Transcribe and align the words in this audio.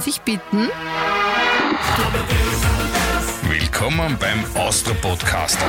Darf 0.00 0.06
ich 0.06 0.20
bitten? 0.22 0.70
Willkommen 3.50 4.16
beim 4.18 4.42
Austro-Podcaster. 4.54 5.66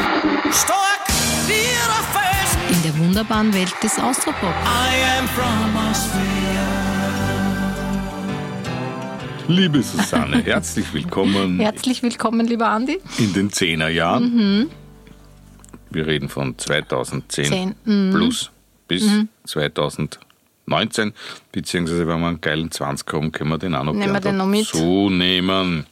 Stark 0.53 1.05
wie. 1.47 2.73
In 2.73 2.81
der 2.81 2.97
wunderbaren 2.97 3.53
Welt 3.53 3.73
des 3.83 3.99
Austropop. 3.99 4.53
I 4.63 5.19
am 5.19 5.27
from 5.27 5.75
Austria. 5.75 6.21
Liebe 9.49 9.83
Susanne, 9.83 10.41
herzlich 10.45 10.93
willkommen 10.93 11.59
Herzlich 11.59 12.01
willkommen, 12.01 12.47
lieber 12.47 12.69
Andi. 12.69 13.01
in 13.17 13.33
den 13.33 13.51
Zehnerjahren. 13.51 14.69
Wir 15.89 16.07
reden 16.07 16.29
von 16.29 16.57
2010 16.57 17.45
Zehn, 17.45 17.75
mhm. 17.83 18.11
plus 18.11 18.49
bis 18.87 19.03
2019, 20.71 21.13
beziehungsweise 21.51 22.07
wenn 22.07 22.19
wir 22.19 22.27
einen 22.27 22.41
geilen 22.41 22.71
20 22.71 23.07
haben, 23.13 23.31
können 23.31 23.49
wir 23.49 23.57
den 23.57 23.75
auch 23.75 23.83
noch 23.83 23.93
Nehmen 23.93 24.13
wir 24.13 24.19
den 24.19 24.37
noch 24.37 24.47
mit. 24.47 24.67
dazu 24.69 25.09
nehmen. 25.09 25.85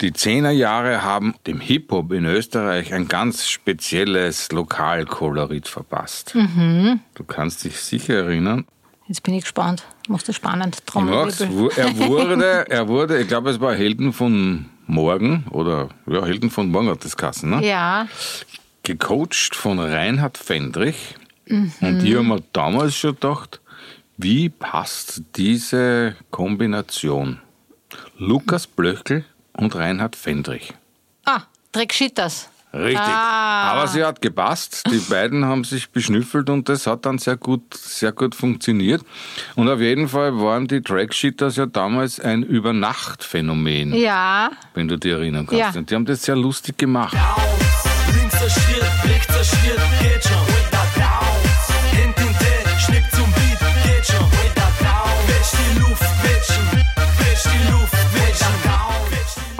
Die 0.00 0.12
Zehnerjahre 0.12 1.02
haben 1.02 1.34
dem 1.46 1.60
Hip-Hop 1.60 2.12
in 2.12 2.24
Österreich 2.24 2.94
ein 2.94 3.08
ganz 3.08 3.48
spezielles 3.48 4.50
Lokalkolorit 4.52 5.68
verpasst. 5.68 6.34
Mhm. 6.34 7.00
Du 7.14 7.24
kannst 7.24 7.64
dich 7.64 7.76
sicher 7.78 8.14
erinnern, 8.14 8.64
Jetzt 9.08 9.24
bin 9.24 9.34
ich 9.34 9.42
gespannt. 9.42 9.84
Machst 10.08 10.28
du 10.28 10.32
spannend. 10.32 10.86
Trommelwirbel. 10.86 11.70
Er 11.76 11.98
wurde, 12.08 12.70
er 12.70 12.88
wurde, 12.88 13.20
ich 13.20 13.28
glaube, 13.28 13.50
es 13.50 13.60
war 13.60 13.74
Helden 13.74 14.12
von 14.12 14.66
Morgen 14.86 15.44
oder 15.50 15.90
ja, 16.06 16.24
Helden 16.24 16.50
von 16.50 16.70
Morgen 16.70 16.88
hat 16.88 17.04
das 17.04 17.16
Kassen, 17.16 17.50
ne? 17.50 17.66
Ja, 17.66 18.06
Gecoacht 18.84 19.54
von 19.54 19.78
Reinhard 19.78 20.38
Fendrich. 20.38 21.14
Mhm. 21.52 21.72
Und 21.80 22.02
ich 22.04 22.14
habe 22.14 22.24
mir 22.24 22.42
damals 22.52 22.96
schon 22.96 23.14
gedacht, 23.14 23.60
wie 24.16 24.48
passt 24.48 25.22
diese 25.36 26.16
Kombination? 26.30 27.40
Lukas 28.18 28.66
Blöchel 28.66 29.24
und 29.54 29.74
Reinhard 29.74 30.16
Fendrich. 30.16 30.72
ah, 31.26 31.42
Dreck 31.72 31.92
Schitters. 31.92 32.48
Richtig. 32.74 32.98
Ah. 33.00 33.72
Aber 33.72 33.86
sie 33.86 34.02
hat 34.02 34.22
gepasst. 34.22 34.84
Die 34.90 34.96
beiden 35.10 35.44
haben 35.44 35.62
sich 35.64 35.90
beschnüffelt 35.90 36.48
und 36.48 36.70
das 36.70 36.86
hat 36.86 37.04
dann 37.04 37.18
sehr 37.18 37.36
gut, 37.36 37.74
sehr 37.74 38.12
gut 38.12 38.34
funktioniert. 38.34 39.02
Und 39.56 39.68
auf 39.68 39.78
jeden 39.80 40.08
Fall 40.08 40.38
waren 40.38 40.68
die 40.68 40.80
Trackshitters 40.80 41.56
ja 41.56 41.66
damals 41.66 42.18
ein 42.18 42.42
Übernachtphänomen, 42.42 43.92
Ja, 43.94 44.52
wenn 44.72 44.88
du 44.88 44.96
dich 44.98 45.12
erinnern 45.12 45.46
kannst. 45.46 45.60
Ja. 45.74 45.78
Und 45.78 45.90
die 45.90 45.94
haben 45.94 46.06
das 46.06 46.22
sehr 46.22 46.36
lustig 46.36 46.78
gemacht. 46.78 47.14
Links 48.14 48.42
ein 48.42 48.48
Schritt, 48.50 48.82
rechts 49.04 49.36
ein 49.36 49.44
Schritt, 49.44 49.80
geht 50.00 50.24
schon. 50.24 50.51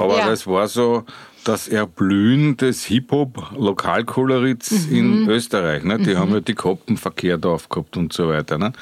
Aber 0.03 0.19
Ja. 0.19 0.27
das 0.27 0.47
war 0.47 0.69
so 0.69 1.05
das 1.45 1.69
Erblühen 1.69 2.57
des 2.57 2.85
Hip-Hop-Lokalkolorits 2.85 4.87
in 4.87 5.29
Österreich. 5.29 5.83
Ne? 5.85 5.99
Die 5.99 6.17
haben 6.17 6.33
ja 6.33 6.41
die 6.41 6.55
Koppen 6.55 6.97
verkehrt 6.97 7.45
aufgehabt 7.47 7.97
und 7.97 8.13
so 8.13 8.29
weiter. 8.29 8.59
Ne? 8.59 8.73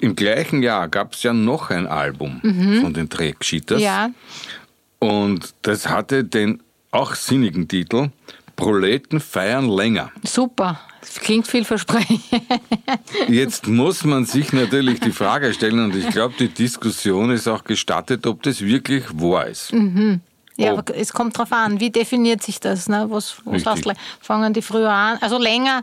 Im 0.00 0.14
gleichen 0.14 0.62
Jahr 0.62 0.88
gab 0.88 1.14
es 1.14 1.22
ja 1.22 1.32
noch 1.32 1.70
ein 1.70 1.86
Album 1.86 2.40
von 2.82 2.92
den 2.94 3.08
Trackshitters. 3.08 3.80
ja. 3.80 4.10
Und 5.00 5.54
das 5.62 5.88
hatte 5.88 6.24
den 6.24 6.62
auch 6.90 7.14
sinnigen 7.14 7.68
Titel 7.68 8.08
Proleten 8.56 9.20
feiern 9.20 9.68
länger. 9.68 10.10
Super. 10.22 10.80
Das 11.00 11.20
klingt 11.20 11.46
vielversprechend. 11.46 12.20
Jetzt 13.28 13.66
muss 13.66 14.04
man 14.04 14.24
sich 14.24 14.52
natürlich 14.52 15.00
die 15.00 15.10
Frage 15.10 15.52
stellen, 15.52 15.80
und 15.80 15.94
ich 15.96 16.08
glaube, 16.10 16.34
die 16.38 16.48
Diskussion 16.48 17.30
ist 17.32 17.48
auch 17.48 17.64
gestattet, 17.64 18.26
ob 18.26 18.42
das 18.44 18.62
wirklich 18.62 19.04
wahr 19.12 19.48
ist. 19.48 19.74
Ja, 20.56 20.72
aber 20.72 20.94
es 20.94 21.12
kommt 21.12 21.36
drauf 21.36 21.52
an, 21.52 21.80
wie 21.80 21.90
definiert 21.90 22.42
sich 22.42 22.60
das? 22.60 22.88
Ne? 22.88 23.06
Was, 23.08 23.36
was 23.44 23.66
heißt, 23.66 23.84
fangen 24.20 24.52
die 24.52 24.62
früher 24.62 24.90
an? 24.90 25.18
Also 25.20 25.38
länger 25.38 25.82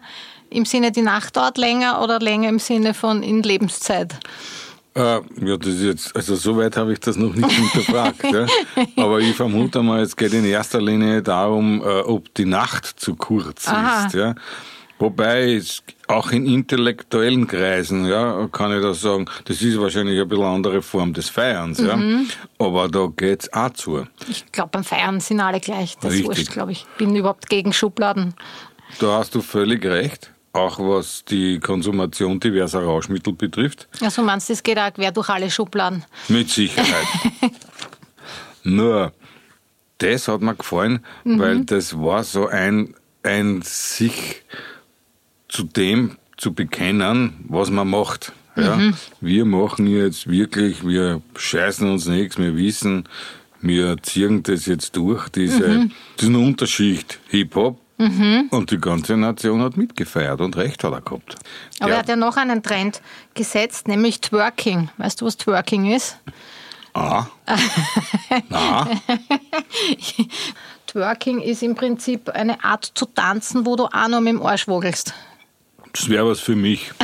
im 0.50 0.66
Sinne, 0.66 0.92
die 0.92 1.02
Nacht 1.02 1.36
dauert 1.36 1.58
länger 1.58 2.02
oder 2.02 2.20
länger 2.20 2.50
im 2.50 2.60
Sinne 2.60 2.94
von 2.94 3.24
in 3.24 3.44
Lebenszeit? 3.44 4.16
Äh, 4.94 5.02
ja, 5.02 5.58
das 5.58 5.68
ist 5.68 5.84
jetzt, 5.84 6.16
also 6.16 6.36
soweit 6.36 6.76
habe 6.76 6.92
ich 6.92 7.00
das 7.00 7.16
noch 7.16 7.34
nicht 7.34 7.50
hinterfragt. 7.50 8.24
ja. 8.24 8.46
Aber 9.04 9.20
ich 9.20 9.36
vermute 9.36 9.82
mal, 9.82 10.02
es 10.02 10.16
geht 10.16 10.34
in 10.34 10.44
erster 10.44 10.82
Linie 10.82 11.22
darum, 11.22 11.82
äh, 11.82 12.02
ob 12.02 12.34
die 12.36 12.46
Nacht 12.46 13.00
zu 13.00 13.16
kurz 13.16 13.70
Aha. 13.70 14.08
ist. 14.08 14.14
Ja. 14.14 14.36
Wobei 15.00 15.56
es 15.56 15.82
auch 16.12 16.32
in 16.32 16.46
intellektuellen 16.46 17.48
Kreisen, 17.48 18.06
ja, 18.06 18.48
kann 18.52 18.76
ich 18.76 18.82
das 18.84 19.02
sagen, 19.02 19.26
das 19.46 19.62
ist 19.62 19.80
wahrscheinlich 19.80 20.20
ein 20.20 20.28
bisschen 20.28 20.44
eine 20.46 20.54
andere 20.56 20.82
Form 20.82 21.14
des 21.14 21.30
Feierns, 21.30 21.80
ja. 21.80 21.96
Mhm. 21.96 22.28
Aber 22.60 22.88
da 22.90 23.08
geht's 23.16 23.52
auch 23.54 23.70
zu. 23.72 24.06
Ich 24.30 24.52
glaube, 24.52 24.70
beim 24.74 24.84
Feiern 24.84 25.20
sind 25.20 25.40
alle 25.40 25.60
gleich. 25.60 25.96
Das 25.98 26.14
ist 26.14 26.20
Richtig. 26.20 26.28
wurscht, 26.28 26.52
glaube 26.52 26.72
ich. 26.74 26.86
Bin 26.98 27.16
überhaupt 27.16 27.50
gegen 27.50 27.74
Schubladen. 27.74 28.34
Da 29.00 29.18
hast 29.20 29.34
du 29.36 29.42
völlig 29.42 29.84
recht. 29.86 30.32
Auch 30.54 30.80
was 30.80 31.24
die 31.24 31.60
Konsumation 31.60 32.40
diverser 32.42 32.84
Rauschmittel 32.84 33.32
betrifft. 33.32 33.88
Also 34.02 34.22
meinst 34.22 34.50
du, 34.50 34.54
das 34.54 34.64
geht 34.64 34.78
auch 34.78 34.92
quer 34.94 35.14
durch 35.14 35.30
alle 35.30 35.50
Schubladen? 35.50 36.04
Mit 36.28 36.50
Sicherheit. 36.50 37.08
Nur, 38.64 39.14
das 40.00 40.28
hat 40.28 40.42
mir 40.42 40.56
gefallen, 40.56 41.06
Mhm. 41.24 41.40
weil 41.40 41.66
das 41.66 41.98
war 41.98 42.24
so 42.24 42.48
ein, 42.48 42.96
ein 43.24 43.62
sich 43.62 44.42
zu 45.52 45.64
dem 45.64 46.18
zu 46.38 46.54
bekennen, 46.54 47.46
was 47.48 47.70
man 47.70 47.88
macht. 47.90 48.32
Ja? 48.56 48.76
Mhm. 48.78 48.96
Wir 49.20 49.46
machen 49.46 49.86
jetzt 49.86 50.28
wirklich, 50.28 50.84
wir 50.86 51.22
scheißen 51.36 51.88
uns 51.90 52.08
nichts, 52.08 52.38
wir 52.40 52.56
wissen, 52.56 53.08
wir 53.62 53.98
ziehen 54.02 54.42
das 54.42 54.66
jetzt 54.66 54.96
durch, 54.96 55.30
diese, 55.30 55.68
Mhm. 55.68 55.92
diesen 56.20 56.36
Unterschicht 56.36 57.20
Hip-Hop. 57.30 57.80
Und 58.50 58.72
die 58.72 58.80
ganze 58.82 59.16
Nation 59.16 59.62
hat 59.62 59.78
mitgefeiert 59.78 60.42
und 60.42 60.58
recht 60.58 60.84
hat 60.84 60.92
er 60.92 61.02
gehabt. 61.02 61.36
Aber 61.80 61.90
Ja. 61.92 61.96
er 61.98 62.00
hat 62.00 62.10
ja 62.10 62.16
noch 62.16 62.36
einen 62.36 62.64
Trend 62.64 63.00
gesetzt, 63.36 63.88
nämlich 63.88 64.20
Twerking. 64.22 64.90
Weißt 64.98 65.22
du, 65.22 65.28
was 65.28 65.38
Twerking 65.38 65.86
ist? 65.94 66.18
Ah. 66.96 67.28
Na, 68.50 68.88
Twerking 70.88 71.42
ist 71.42 71.62
im 71.64 71.76
Prinzip 71.76 72.30
eine 72.30 72.64
Art 72.64 72.92
zu 72.96 73.06
tanzen, 73.06 73.66
wo 73.68 73.76
du 73.76 73.86
auch 73.86 74.08
noch 74.08 74.20
mit 74.22 74.34
dem 74.34 74.42
Arsch 74.42 74.68
wogelst. 74.68 75.14
Das 75.94 76.10
wäre 76.10 76.28
was 76.28 76.40
für 76.40 76.56
mich. 76.56 76.92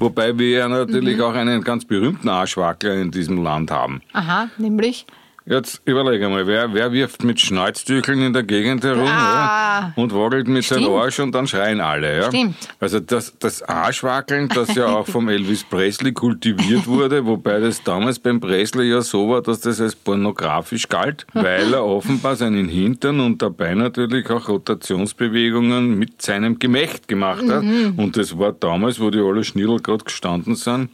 Wobei 0.00 0.38
wir 0.38 0.50
ja 0.50 0.68
natürlich 0.68 1.20
auch 1.20 1.34
einen 1.34 1.62
ganz 1.64 1.84
berühmten 1.84 2.28
Arschwackler 2.28 2.94
in 2.94 3.10
diesem 3.10 3.42
Land 3.42 3.70
haben. 3.70 4.00
Aha, 4.12 4.48
nämlich? 4.56 5.06
Jetzt 5.50 5.80
überlege 5.86 6.28
mal, 6.28 6.46
wer, 6.46 6.74
wer 6.74 6.92
wirft 6.92 7.24
mit 7.24 7.40
Schnalzdücheln 7.40 8.20
in 8.20 8.32
der 8.34 8.42
Gegend 8.42 8.84
herum 8.84 9.06
Ah. 9.08 9.92
ja, 9.96 10.02
und 10.02 10.12
wackelt 10.14 10.46
mit 10.46 10.64
seinem. 10.64 10.90
Arsch 10.92 11.20
und 11.20 11.34
dann 11.34 11.46
schreien 11.46 11.80
alle. 11.80 12.18
Ja? 12.18 12.24
Stimmt. 12.28 12.56
Also 12.80 13.00
das, 13.00 13.32
das 13.38 13.62
Arschwackeln, 13.62 14.48
das 14.50 14.74
ja 14.74 14.86
auch 14.88 15.06
vom 15.06 15.28
Elvis 15.28 15.64
Presley 15.64 16.12
kultiviert 16.12 16.86
wurde, 16.86 17.24
wobei 17.24 17.60
das 17.60 17.82
damals 17.82 18.18
beim 18.18 18.40
Presley 18.40 18.90
ja 18.90 19.00
so 19.00 19.30
war, 19.30 19.40
dass 19.40 19.60
das 19.60 19.80
als 19.80 19.96
pornografisch 19.96 20.88
galt, 20.88 21.26
weil 21.32 21.72
er 21.72 21.84
offenbar 21.84 22.36
seinen 22.36 22.68
Hintern 22.68 23.20
und 23.20 23.40
dabei 23.40 23.74
natürlich 23.74 24.28
auch 24.28 24.48
Rotationsbewegungen 24.48 25.98
mit 25.98 26.20
seinem 26.20 26.58
Gemächt 26.58 27.08
gemacht 27.08 27.48
hat. 27.48 27.62
Mhm. 27.62 27.94
Und 27.96 28.16
das 28.16 28.38
war 28.38 28.52
damals, 28.52 29.00
wo 29.00 29.10
die 29.10 29.18
alle 29.20 29.44
Schnittel 29.44 29.80
gerade 29.80 30.04
gestanden 30.04 30.56
sind, 30.56 30.90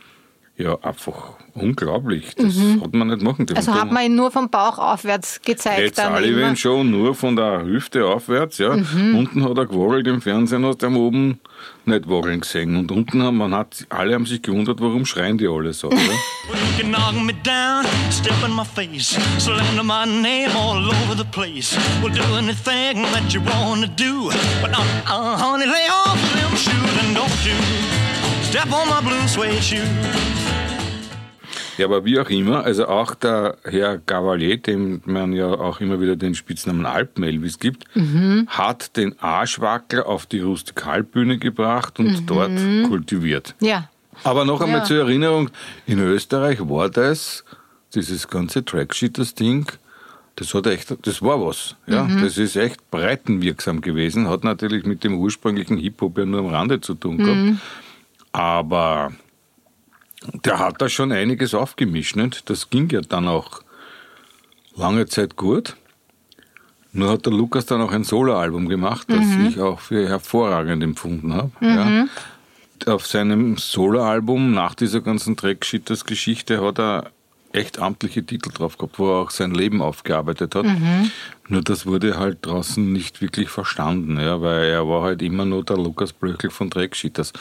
ja 0.57 0.79
einfach 0.83 1.35
unglaublich. 1.55 2.35
Das 2.37 2.55
hat 2.81 2.95
man 2.95 3.09
nicht 3.09 3.23
machen 3.23 3.47
dürfen. 3.47 3.63
Mhm. 3.63 3.69
Also 3.69 3.81
hat 3.81 3.91
man 3.91 4.05
ihn 4.05 4.15
nur 4.15 4.31
vom 4.31 4.49
Bauch 4.51 4.79
aufwärts 4.79 5.41
gezeigt. 5.43 5.81
Jetzt 5.81 5.99
wenn 5.99 6.57
schon 6.57 6.91
nur 6.91 7.15
von 7.15 7.37
der 7.37 7.65
Hüfte 7.65 8.07
aufwärts, 8.07 8.59
ja. 8.59 8.71
Unten 8.73 9.45
hat 9.45 9.57
er 9.57 9.67
gewackelt 9.67 10.07
im 10.07 10.21
Fernsehen, 10.21 10.65
hast 10.65 10.83
du 10.83 10.87
am 10.87 10.97
oben 10.97 11.41
nicht 11.87 12.09
wackeln 12.09 12.41
gesehen. 12.41 12.77
Und 12.77 12.91
unten 12.93 13.23
haben, 13.23 13.37
man 13.37 13.55
hat, 13.55 13.87
alle 13.89 14.15
haben 14.15 14.27
sich 14.27 14.43
gewundert, 14.43 14.81
warum 14.81 15.07
schreien 15.07 15.39
die 15.39 15.49
alle 15.49 15.73
so. 15.73 15.91
Step 28.55 28.73
on 28.73 28.89
my 28.89 29.01
blue 29.01 29.27
suede 29.27 29.61
shoe. 29.61 30.44
Ja, 31.79 31.87
aber 31.87 32.05
wie 32.05 32.19
auch 32.21 32.29
immer, 32.31 32.65
also 32.65 32.87
auch 32.89 33.15
der 33.15 33.57
Herr 33.65 33.99
Gavalier, 33.99 34.57
dem 34.59 35.03
man 35.05 35.33
ja 35.33 35.47
auch 35.47 35.81
immer 35.81 36.01
wieder 36.01 36.17
den 36.17 36.35
Spitznamen 36.35 36.87
Alpen-Elvis 36.87 37.59
gibt, 37.59 37.85
hat 38.49 38.97
den 38.97 39.19
Arschwackler 39.21 40.07
auf 40.07 40.27
die 40.27 40.41
Rustikalbühne 40.41 41.39
gebracht 41.39 41.99
und 41.99 42.29
dort 42.29 42.53
kultiviert. 42.89 43.55
Ja. 43.61 43.89
Aber 44.23 44.45
noch 44.45 44.61
einmal 44.61 44.81
Ja. 44.81 44.85
zur 44.85 44.99
Erinnerung, 44.99 45.51
in 45.87 45.99
Österreich 45.99 46.59
war 46.69 46.89
das, 46.89 47.45
dieses 47.95 48.29
ganze 48.29 48.65
Trackshitters-Ding, 48.65 49.67
Das 50.37 50.53
hat 50.53 50.67
echt, 50.67 50.93
das 51.07 51.23
war 51.23 51.41
was. 51.41 51.77
Ja, 51.87 52.03
Mhm. 52.03 52.21
das 52.23 52.39
ist 52.39 52.57
echt 52.57 52.91
breitenwirksam 52.91 53.81
gewesen. 53.81 54.29
Hat 54.29 54.43
natürlich 54.43 54.85
mit 54.85 55.05
dem 55.05 55.15
ursprünglichen 55.17 55.79
Hip-Hop 55.79 56.19
ja 56.19 56.25
nur 56.27 56.41
am 56.41 56.47
Rande 56.49 56.81
zu 56.81 56.95
tun 56.95 57.19
gehabt. 57.19 57.37
Mhm. 57.37 57.61
Aber 58.33 59.13
der 60.45 60.59
hat 60.59 60.81
da 60.81 60.89
schon 60.89 61.13
einiges 61.13 61.55
aufgemischt. 61.55 62.17
Nicht? 62.17 62.49
Das 62.51 62.71
ging 62.71 62.89
ja 62.91 63.01
dann 63.01 63.29
auch 63.29 63.63
lange 64.77 65.07
Zeit 65.07 65.37
gut. 65.37 65.77
Nur 66.93 67.11
hat 67.11 67.27
der 67.27 67.33
Lukas 67.33 67.67
dann 67.67 67.81
auch 67.81 67.91
ein 67.93 68.05
Soloalbum 68.05 68.69
gemacht, 68.69 69.09
das 69.11 69.25
Mhm. 69.25 69.47
ich 69.47 69.61
auch 69.61 69.81
für 69.81 70.09
hervorragend 70.09 70.83
empfunden 70.83 71.33
habe. 71.35 71.51
Ja. 71.61 72.07
Auf 72.87 73.07
seinem 73.07 73.57
Soloalbum 73.57 74.53
nach 74.53 74.75
dieser 74.75 75.01
ganzen 75.01 75.35
Dreckschitters-Geschichte 75.37 76.65
hat 76.65 76.79
er 76.79 77.11
echt 77.55 77.79
amtliche 77.79 78.25
Titel 78.25 78.51
drauf 78.53 78.77
gehabt, 78.79 78.99
wo 78.99 79.09
er 79.11 79.23
auch 79.23 79.31
sein 79.31 79.53
Leben 79.53 79.81
aufgearbeitet 79.81 80.55
hat. 80.55 80.67
Nur 81.49 81.63
das 81.63 81.87
wurde 81.87 82.19
halt 82.19 82.39
draußen 82.47 82.93
nicht 82.93 83.21
wirklich 83.21 83.49
verstanden, 83.49 84.19
ja, 84.19 84.41
weil 84.41 84.65
er 84.71 84.89
war 84.89 85.03
halt 85.03 85.23
immer 85.23 85.45
nur 85.45 85.65
der 85.65 85.77
Lukas 85.77 86.13
Blöchel 86.13 86.51
von 86.51 86.71
Dreckschitters. 86.71 87.33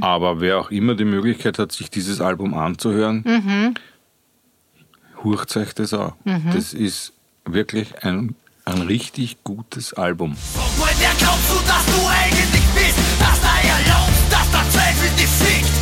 Aber 0.00 0.40
wer 0.40 0.58
auch 0.58 0.70
immer 0.70 0.94
die 0.94 1.04
Möglichkeit 1.04 1.58
hat, 1.58 1.72
sich 1.72 1.90
dieses 1.90 2.20
Album 2.20 2.54
anzuhören, 2.54 3.76
hurcht 5.22 5.56
euch 5.56 5.74
das 5.74 5.94
an. 5.94 6.12
Das 6.52 6.74
ist 6.74 7.12
wirklich 7.44 8.02
ein, 8.02 8.34
ein 8.64 8.82
richtig 8.82 9.44
gutes 9.44 9.94
Album. 9.94 10.36
Woher 10.76 11.14
glaubst 11.18 11.50
du, 11.50 11.56
dass 11.66 11.86
du 11.86 12.06
eigentlich 12.08 12.64
bist? 12.74 12.98
Dass 13.20 13.40
da 13.40 13.54
erlaubst, 13.62 14.24
dass 14.30 14.50
der 14.50 14.70
Zweifel 14.70 15.10
dich 15.16 15.26
fickt. 15.26 15.81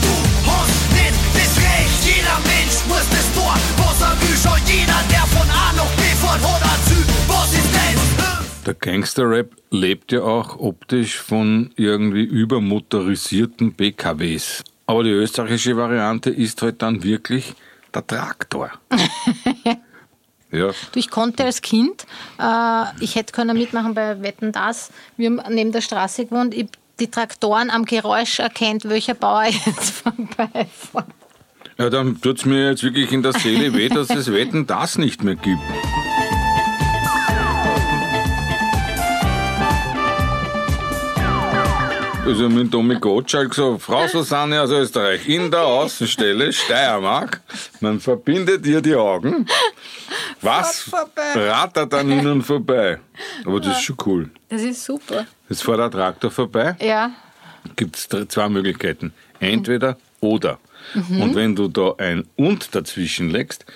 Der 8.67 8.75
Gangster-Rap 8.75 9.57
lebt 9.71 10.13
ja 10.13 10.23
auch 10.23 10.59
optisch 10.59 11.19
von 11.19 11.73
irgendwie 11.77 12.25
übermotorisierten 12.25 13.73
PKWs. 13.73 14.63
Aber 14.87 15.03
die 15.03 15.11
österreichische 15.11 15.77
Variante 15.77 16.31
ist 16.31 16.61
halt 16.61 16.83
dann 16.83 17.03
wirklich 17.03 17.55
der 17.95 18.07
Traktor. 18.07 18.71
ja, 20.53 20.69
Du, 20.93 20.99
ich 20.99 21.11
konnte 21.11 21.45
als 21.45 21.63
Kind, 21.63 22.07
äh, 22.39 22.85
ich 23.01 23.15
hätte 23.15 23.33
können 23.33 23.57
mitmachen 23.57 23.95
bei 23.95 24.21
Wetten 24.21 24.53
das. 24.53 24.91
Wir 25.17 25.31
haben 25.31 25.41
neben 25.55 25.73
der 25.73 25.81
Straße 25.81 26.27
gewohnt. 26.27 26.55
Ich, 26.55 26.67
die 26.99 27.11
Traktoren 27.11 27.71
am 27.71 27.85
Geräusch 27.85 28.41
erkennt, 28.41 28.89
welcher 28.89 29.15
Bauer 29.15 29.45
jetzt 29.67 29.91
vorbeifährt. 29.91 31.07
ja 31.79 31.89
dann 31.89 32.21
tut's 32.21 32.45
mir 32.45 32.71
jetzt 32.71 32.83
wirklich 32.83 33.11
in 33.13 33.23
der 33.23 33.33
Seele 33.33 33.73
weh, 33.73 33.89
dass 33.89 34.11
es 34.11 34.31
Wetten 34.33 34.67
das 34.67 34.99
nicht 34.99 35.25
mehr 35.25 35.37
gibt. 35.37 35.63
Also 42.27 42.49
mit 42.49 42.71
Tommy 42.71 42.97
Gottschalk 42.97 43.55
so, 43.55 43.79
Frau 43.79 44.07
Susanne 44.13 44.61
aus 44.61 44.71
Österreich, 44.71 45.27
in 45.29 45.51
der 45.51 45.63
Außenstelle 45.63 46.53
Steiermark, 46.53 47.41
man 47.81 47.99
verbindet 47.99 48.67
ihr 48.67 48.81
die 48.81 48.95
Augen. 48.95 49.47
Was 50.41 50.83
vorbei. 50.83 51.49
rattert 51.49 51.93
an 51.95 52.11
ihnen 52.11 52.43
vorbei? 52.43 53.01
Aber 53.45 53.61
das 53.61 53.79
ist 53.79 53.83
schon 53.83 53.97
cool. 54.07 54.31
Das 54.49 54.63
ist 54.63 54.85
super. 54.85 55.27
Jetzt 55.49 55.65
fährt 55.65 55.79
der 55.79 55.91
Traktor 55.91 56.31
vorbei, 56.31 56.77
Ja, 56.81 57.11
gibt 57.77 57.97
es 57.97 58.09
zwei 58.29 58.49
Möglichkeiten. 58.49 59.13
Entweder 59.41 59.97
oder. 60.21 60.59
Und 60.95 61.35
wenn 61.35 61.55
du 61.55 61.69
da 61.69 61.95
ein 61.99 62.25
Und 62.37 62.75
dazwischen 62.75 63.31
legst, 63.31 63.67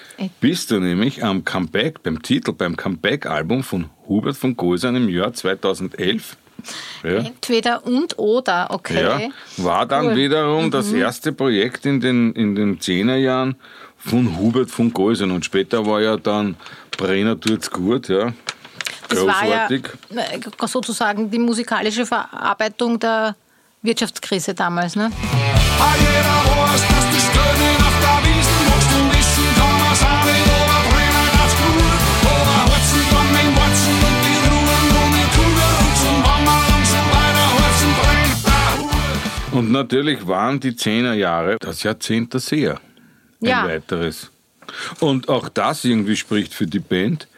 bist 0.41 0.71
du 0.71 0.81
nämlich 0.81 1.23
am 1.25 1.45
Comeback, 1.45 2.03
beim 2.03 2.23
Titel, 2.23 2.53
beim 2.53 2.77
Comeback-Album 2.77 3.63
von 3.63 3.91
Hubert 4.09 4.37
von 4.37 4.57
Goisern 4.57 4.97
im 4.97 5.09
Jahr 5.09 5.33
2011. 5.33 6.37
Ja. 7.03 7.17
entweder 7.17 7.85
und 7.87 8.19
oder, 8.19 8.53
Ja, 8.53 8.71
okay. 8.71 9.33
war 9.59 9.87
dann 9.87 10.07
Cool. 10.07 10.17
wiederum 10.17 10.71
das 10.71 10.93
erste 10.93 11.33
Projekt 11.33 11.87
in 11.87 12.01
den, 12.01 12.33
in 12.33 12.55
den 12.55 12.79
10er 12.79 13.17
Jahren 13.17 13.57
von 13.97 14.37
Hubert 14.39 14.71
von 14.71 14.93
Goisern. 14.93 15.31
Und 15.31 15.45
später 15.45 15.87
war 15.87 16.01
ja 16.01 16.17
dann 16.17 16.57
Brenner 16.97 17.39
tut's 17.39 17.71
gut, 17.71 18.09
ja. 18.09 18.33
Das 19.09 19.19
war 19.27 19.47
ja 19.47 19.67
Großartig. 19.69 19.85
äh, 20.15 20.67
sozusagen 20.67 21.31
die 21.31 21.39
musikalische 21.39 22.07
Verarbeitung 22.07 22.99
der 22.99 23.37
Wirtschaftskrise 23.83 24.55
damals. 24.55 24.97
Ne? 24.97 25.11
Und 39.55 39.71
natürlich 39.73 40.27
waren 40.27 40.61
die 40.61 40.75
Zehnerjahre 40.77 41.57
das 41.61 41.83
Jahrzehnt 41.83 42.33
der 42.33 42.41
Seher. 42.41 42.81
Ein 43.41 43.49
Ja. 43.49 43.67
weiteres. 43.67 44.31
Und 45.01 45.29
auch 45.29 45.49
das 45.49 45.85
irgendwie 45.85 46.17
spricht 46.17 46.53
für 46.55 46.67
die 46.67 46.81
Band, 46.81 47.29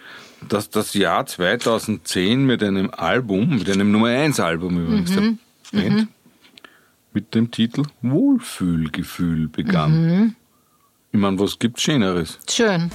dass 0.48 0.70
das 0.70 0.94
Jahr 0.94 1.26
2010 1.26 2.44
mit 2.46 2.62
einem 2.62 2.90
Album, 2.90 3.58
mit 3.58 3.68
einem 3.70 3.90
Nummer 3.90 4.08
1 4.08 4.38
Album 4.40 4.78
übrigens 4.78 5.10
Mhm. 5.10 5.38
der 5.72 5.78
Band, 5.80 6.08
mit 7.12 7.34
dem 7.34 7.50
Titel 7.50 7.82
Wohlfühlgefühl 8.02 9.48
begann. 9.48 10.06
Mhm. 10.06 10.34
Ich 11.12 11.18
meine, 11.18 11.38
was 11.38 11.58
gibt's 11.58 11.82
Schöneres? 11.82 12.38
Schön. 12.48 12.90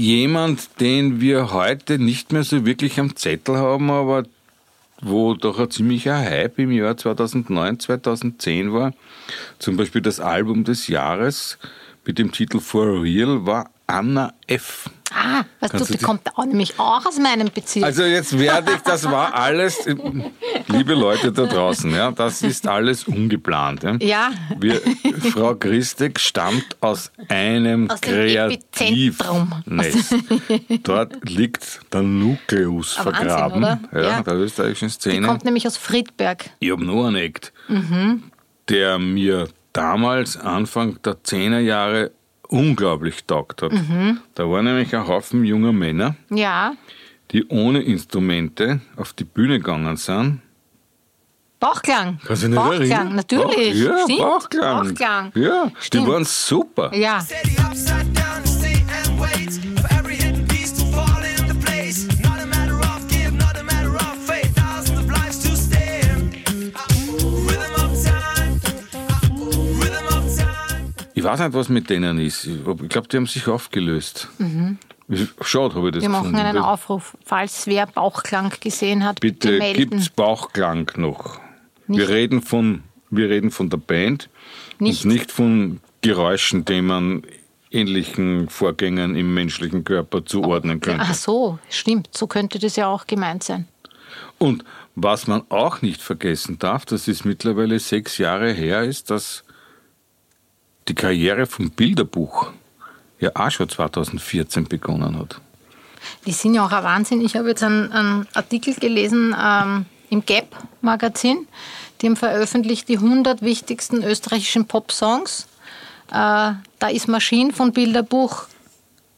Jemand, 0.00 0.80
den 0.80 1.20
wir 1.20 1.52
heute 1.52 1.98
nicht 1.98 2.32
mehr 2.32 2.42
so 2.42 2.64
wirklich 2.64 2.98
am 2.98 3.16
Zettel 3.16 3.58
haben, 3.58 3.90
aber 3.90 4.22
wo 5.02 5.34
doch 5.34 5.58
ein 5.58 5.70
ziemlicher 5.70 6.16
Hype 6.16 6.58
im 6.58 6.72
Jahr 6.72 6.96
2009, 6.96 7.80
2010 7.80 8.72
war. 8.72 8.94
Zum 9.58 9.76
Beispiel 9.76 10.00
das 10.00 10.18
Album 10.18 10.64
des 10.64 10.88
Jahres 10.88 11.58
mit 12.06 12.18
dem 12.18 12.32
Titel 12.32 12.60
For 12.60 13.02
Real 13.02 13.44
war 13.44 13.68
Anna 13.86 14.32
F. 14.46 14.88
Ah, 15.12 15.44
weißt 15.60 15.72
Kannst 15.72 15.88
du, 15.88 15.92
die 15.92 15.98
die- 15.98 16.04
kommt 16.04 16.36
auch 16.36 16.44
nämlich 16.44 16.78
auch 16.78 17.04
aus 17.04 17.18
meinem 17.18 17.48
Bezirk. 17.52 17.84
Also 17.84 18.04
jetzt 18.04 18.38
werde 18.38 18.72
ich, 18.72 18.80
das 18.82 19.04
war 19.10 19.34
alles, 19.46 19.78
liebe 20.68 20.94
Leute 20.94 21.32
da 21.32 21.46
draußen, 21.46 21.90
ja, 21.94 22.10
das 22.12 22.42
ist 22.42 22.66
alles 22.66 23.04
ungeplant. 23.04 23.82
Ja. 23.82 23.96
Ja. 24.00 24.30
Wir, 24.58 24.80
Frau 25.32 25.54
Christek 25.54 26.18
stammt 26.20 26.76
aus 26.80 27.10
einem 27.28 27.90
Aus. 27.90 28.00
Kreativnest. 28.00 30.14
Dort 30.82 31.28
liegt 31.28 31.80
der 31.92 32.02
Nukleus 32.02 32.98
Ein 32.98 33.06
Wahnsinn, 33.06 33.26
vergraben 33.28 33.58
oder? 33.64 33.80
Ja, 33.92 34.00
Ja. 34.02 34.22
der 34.22 34.34
österreichischen 34.34 34.88
die 34.88 34.94
Szene. 34.94 35.26
kommt 35.26 35.44
nämlich 35.44 35.66
aus 35.66 35.76
Friedberg. 35.76 36.50
Ich 36.58 36.70
habe 36.70 36.84
noch 36.84 37.06
einen 37.06 37.16
Act, 37.16 37.52
Mhm. 37.68 38.24
der 38.68 38.98
mir 38.98 39.48
damals, 39.72 40.36
Anfang 40.36 41.00
der 41.02 41.22
10er 41.22 41.60
Jahre, 41.60 42.10
unglaublich 42.50 43.24
taugt 43.24 43.62
hat. 43.62 43.72
Mhm. 43.72 44.18
Da 44.34 44.48
war 44.48 44.62
nämlich 44.62 44.94
ein 44.94 45.06
Haufen 45.06 45.44
junger 45.44 45.72
Männer, 45.72 46.16
Ja, 46.30 46.74
die 47.30 47.46
ohne 47.48 47.80
Instrumente 47.82 48.80
auf 48.96 49.12
die 49.12 49.24
Bühne 49.24 49.58
gegangen 49.58 49.96
sind. 49.96 50.40
Bauchklang. 51.60 52.18
Kannst 52.26 52.42
du 52.42 52.48
nicht 52.48 52.56
Bauchklang, 52.56 52.80
erinnern? 52.90 53.14
natürlich. 53.16 53.84
Bauch, 53.86 53.90
ja, 53.98 54.04
Stimmt. 54.04 54.18
Bauchklang. 54.20 54.88
Bauchklang. 54.88 55.32
Ja, 55.34 55.70
Stimmt. 55.78 56.06
die 56.06 56.10
waren 56.10 56.24
super. 56.24 56.94
Ja, 56.94 57.20
Ich 71.20 71.26
weiß 71.26 71.40
nicht, 71.40 71.52
was 71.52 71.68
mit 71.68 71.90
denen 71.90 72.18
ist. 72.18 72.46
Ich 72.46 72.64
glaube, 72.64 73.08
die 73.08 73.16
haben 73.18 73.26
sich 73.26 73.46
aufgelöst. 73.46 74.28
Schade, 75.42 75.74
habe 75.74 75.88
ich 75.88 75.94
das 75.94 76.02
Mhm. 76.02 76.06
wir 76.06 76.08
machen 76.08 76.32
gefunden. 76.32 76.46
einen 76.46 76.58
Aufruf. 76.58 77.14
Falls 77.26 77.66
wer 77.66 77.86
Bauchklang 77.86 78.50
gesehen 78.58 79.04
hat, 79.04 79.20
bitte, 79.20 79.48
Bitte 79.48 79.58
melden. 79.58 79.90
gibt's 79.90 80.08
Bauchklang 80.08 80.90
noch. 80.96 81.38
Nicht. 81.88 81.98
Wir 82.00 82.08
reden 82.08 82.40
von, 82.40 82.84
wir 83.10 83.28
reden 83.28 83.50
von 83.50 83.68
der 83.68 83.76
Band 83.76 84.30
Nicht. 84.78 85.04
und 85.04 85.12
nicht 85.12 85.30
von 85.30 85.80
Geräuschen, 86.00 86.64
die 86.64 86.80
man 86.80 87.22
ähnlichen 87.70 88.48
Vorgängen 88.48 89.14
im 89.14 89.34
menschlichen 89.34 89.84
Körper 89.84 90.24
zuordnen 90.24 90.80
könnte. 90.80 91.04
Ach 91.06 91.12
so, 91.14 91.58
stimmt. 91.68 92.08
So 92.12 92.28
könnte 92.28 92.58
das 92.58 92.76
ja 92.76 92.86
auch 92.88 93.06
gemeint 93.06 93.42
sein. 93.44 93.68
Und 94.38 94.64
was 94.94 95.26
man 95.26 95.42
auch 95.50 95.82
nicht 95.82 96.00
vergessen 96.00 96.58
darf, 96.58 96.86
das 96.86 97.08
ist 97.08 97.26
mittlerweile 97.26 97.78
sechs 97.78 98.16
Jahre 98.16 98.52
her, 98.52 98.84
ist, 98.84 99.10
dass 99.10 99.44
die 100.88 100.94
Karriere 100.94 101.46
vom 101.46 101.70
Bilderbuch 101.70 102.52
ja 103.18 103.30
auch 103.34 103.50
schon 103.50 103.68
2014 103.68 104.64
begonnen 104.64 105.18
hat. 105.18 105.40
Die 106.26 106.32
sind 106.32 106.54
ja 106.54 106.64
auch 106.64 106.72
ein 106.72 106.84
Wahnsinn. 106.84 107.20
Ich 107.20 107.36
habe 107.36 107.50
jetzt 107.50 107.62
einen, 107.62 107.92
einen 107.92 108.26
Artikel 108.34 108.74
gelesen, 108.74 109.34
ähm, 109.38 109.86
im 110.10 110.26
Gap-Magazin. 110.26 111.46
Die 112.00 112.06
haben 112.06 112.16
veröffentlicht 112.16 112.88
die 112.88 112.96
100 112.96 113.42
wichtigsten 113.42 114.02
österreichischen 114.02 114.66
Pop-Songs. 114.66 115.46
Äh, 116.08 116.12
da 116.12 116.88
ist 116.90 117.08
Maschine 117.08 117.52
von 117.52 117.72
Bilderbuch 117.72 118.46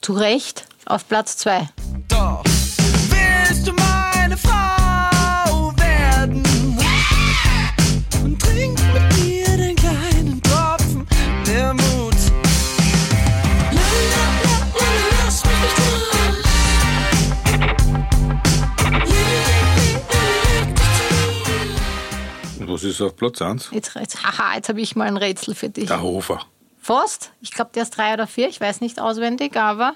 zu 0.01 0.13
Recht 0.13 0.67
auf 0.85 1.09
Platz 1.09 1.37
2. 1.39 1.69
was 22.73 22.85
ist 22.85 23.01
auf 23.01 23.17
Platz 23.17 23.41
1? 23.43 23.71
Jetzt, 23.73 23.95
jetzt, 23.95 24.23
haha, 24.25 24.57
jetzt 24.57 24.69
habe 24.69 24.81
ich 24.81 24.97
mal 24.97 25.07
ein 25.09 25.17
Rätsel 25.17 25.55
für 25.55 25.69
dich. 25.69 25.87
Der 25.87 26.03
Hofer. 26.03 26.41
Fast. 26.81 27.31
Ich 27.41 27.53
glaube, 27.53 27.71
der 27.75 27.85
ist 27.85 27.97
drei 27.97 28.13
oder 28.15 28.27
vier. 28.27 28.49
Ich 28.49 28.61
weiß 28.61 28.81
nicht 28.81 29.01
auswendig, 29.01 29.57
aber 29.57 29.95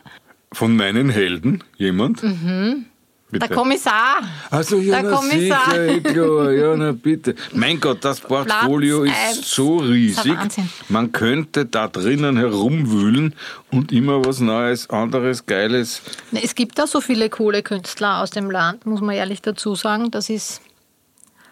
Von 0.52 0.76
meinen 0.76 1.10
Helden 1.10 1.64
jemand? 1.76 2.20
Bitte. 2.20 2.34
Mhm. 2.34 2.86
der 3.32 3.48
Kommissar. 3.48 4.18
Also 4.50 4.76
ja, 4.78 5.00
Der 5.02 5.10
na 5.10 5.16
Kommissar. 5.16 5.70
sicher, 5.74 6.00
klar, 6.00 6.52
ja, 6.52 6.76
na 6.76 6.92
bitte. 6.92 7.34
Mein 7.52 7.80
Gott, 7.80 8.04
das 8.04 8.20
Portfolio 8.20 9.02
Platz 9.02 9.32
ist 9.32 9.38
eins. 9.38 9.50
so 9.50 9.76
riesig. 9.78 10.32
Ist. 10.46 10.58
Man 10.88 11.10
könnte 11.10 11.66
da 11.66 11.88
drinnen 11.88 12.36
herumwühlen 12.36 13.34
und 13.72 13.90
immer 13.90 14.24
was 14.24 14.38
Neues, 14.38 14.88
anderes, 14.88 15.44
Geiles. 15.44 16.02
Ne, 16.30 16.40
Es 16.44 16.54
gibt 16.54 16.78
da 16.78 16.86
so 16.86 17.00
viele 17.00 17.28
coole 17.28 17.64
Künstler 17.64 18.20
aus 18.22 18.30
dem 18.30 18.48
Land, 18.48 18.86
muss 18.86 19.00
man 19.00 19.16
ehrlich 19.16 19.42
dazu 19.42 19.74
sagen. 19.74 20.12
Das 20.12 20.30
ist 20.30 20.60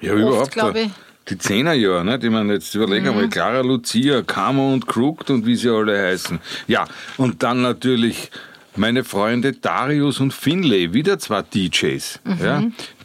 Ja, 0.00 0.14
überhaupt. 0.14 0.52
glaub 0.52 0.76
ich. 0.76 0.90
Mhm. 1.24 1.28
Die 1.30 1.38
Zehnerjahre, 1.38 2.04
ne? 2.04 2.18
die 2.18 2.30
man 2.30 2.48
jetzt 2.50 2.74
überlegen 2.74 3.08
einmal, 3.08 3.28
Clara 3.28 3.60
Lucia, 3.60 4.22
Kammer 4.22 4.68
und 4.72 4.86
Crooked 4.86 5.30
und 5.30 5.46
wie 5.46 5.56
sie 5.56 5.70
alle 5.70 5.98
heißen. 5.98 6.38
Ja, 6.66 6.86
und 7.16 7.42
dann 7.42 7.62
natürlich 7.62 8.30
meine 8.76 9.04
Freunde 9.04 9.52
Darius 9.52 10.20
und 10.20 10.32
Finlay, 10.34 10.92
wieder 10.92 11.18
zwei 11.18 11.42
DJs, 11.42 12.20
Mhm. 12.24 12.38
ja, 12.44 12.62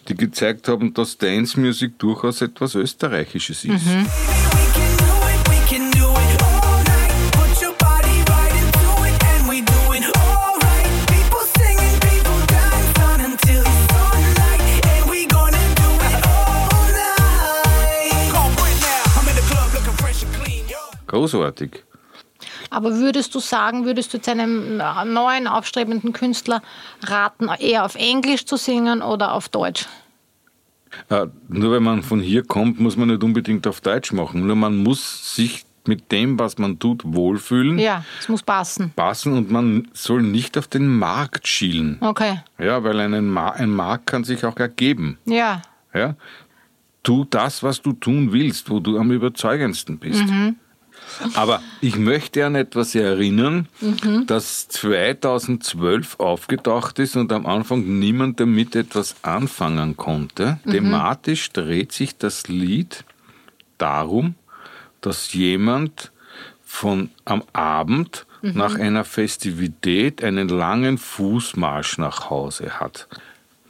die 0.08 0.16
gezeigt 0.16 0.68
haben, 0.68 0.94
dass 0.94 1.18
Dance 1.18 1.60
Music 1.60 1.98
durchaus 2.00 2.42
etwas 2.42 2.76
Österreichisches 2.76 3.64
ist. 3.66 3.86
We 3.86 4.49
Großartig. 21.10 21.84
Aber 22.70 22.96
würdest 22.96 23.34
du 23.36 23.40
sagen, 23.40 23.86
würdest 23.86 24.14
du 24.14 24.18
jetzt 24.18 24.30
einem 24.30 24.78
neuen, 24.78 25.48
aufstrebenden 25.48 26.14
Künstler 26.14 26.62
raten, 27.02 27.50
eher 27.60 27.84
auf 27.84 27.96
Englisch 27.96 28.46
zu 28.46 28.56
singen 28.56 29.02
oder 29.02 29.34
auf 29.34 29.50
Deutsch? 29.50 29.88
Äh, 31.10 31.28
nur 31.50 31.72
wenn 31.74 31.84
man 31.84 32.02
von 32.04 32.20
hier 32.20 32.44
kommt, 32.44 32.80
muss 32.80 32.96
man 32.96 33.10
nicht 33.10 33.24
unbedingt 33.24 33.68
auf 33.68 33.82
Deutsch 33.82 34.12
machen. 34.14 34.48
Nur 34.48 34.56
man 34.56 34.78
muss 34.78 35.36
sich 35.36 35.66
mit 35.88 36.12
dem, 36.12 36.38
was 36.38 36.58
man 36.58 36.78
tut, 36.78 37.02
wohlfühlen, 37.06 37.80
Ja, 37.80 38.04
es 38.20 38.30
muss 38.30 38.44
passen. 38.44 38.92
passen 38.96 39.34
und 39.34 39.50
man 39.52 39.88
soll 39.94 40.22
nicht 40.22 40.58
auf 40.58 40.68
den 40.68 40.88
Markt 40.88 41.48
schielen. 41.48 41.98
Okay. 42.02 42.42
Ja, 42.60 42.84
weil 42.84 43.00
einen 43.00 43.30
Ma 43.30 43.50
ein 43.50 43.72
Markt 43.72 44.06
kann 44.08 44.24
sich 44.24 44.46
auch 44.46 44.58
ergeben. 44.58 45.18
Ja. 45.26 45.62
Ja? 45.94 46.16
Tu 47.02 47.26
das, 47.30 47.64
was 47.64 47.82
du 47.82 47.94
tun 47.94 48.32
willst, 48.32 48.70
wo 48.70 48.80
du 48.80 49.00
am 49.00 49.12
überzeugendsten 49.12 49.98
bist. 49.98 50.24
Aber 51.34 51.62
ich 51.82 51.98
möchte 51.98 52.46
an 52.46 52.56
etwas 52.56 52.96
erinnern, 52.96 53.68
das 54.28 54.68
2012 54.68 56.20
aufgetaucht 56.20 57.00
ist 57.00 57.16
und 57.16 57.32
am 57.32 57.46
Anfang 57.46 58.00
niemand 58.00 58.40
damit 58.40 58.76
etwas 58.76 59.16
anfangen 59.24 59.98
konnte. 59.98 60.60
Thematisch 60.70 61.52
dreht 61.52 61.92
sich 61.92 62.18
das 62.18 62.48
Lied 62.48 63.04
darum, 63.78 64.36
dass 65.02 65.34
jemand 65.34 66.12
von 66.64 67.10
am 67.26 67.44
Abend 67.54 68.26
nach 68.42 68.76
einer 68.76 69.04
Festivität 69.04 70.24
einen 70.24 70.48
langen 70.48 70.98
Fußmarsch 70.98 71.98
nach 71.98 72.30
Hause 72.30 72.80
hat. 72.80 73.08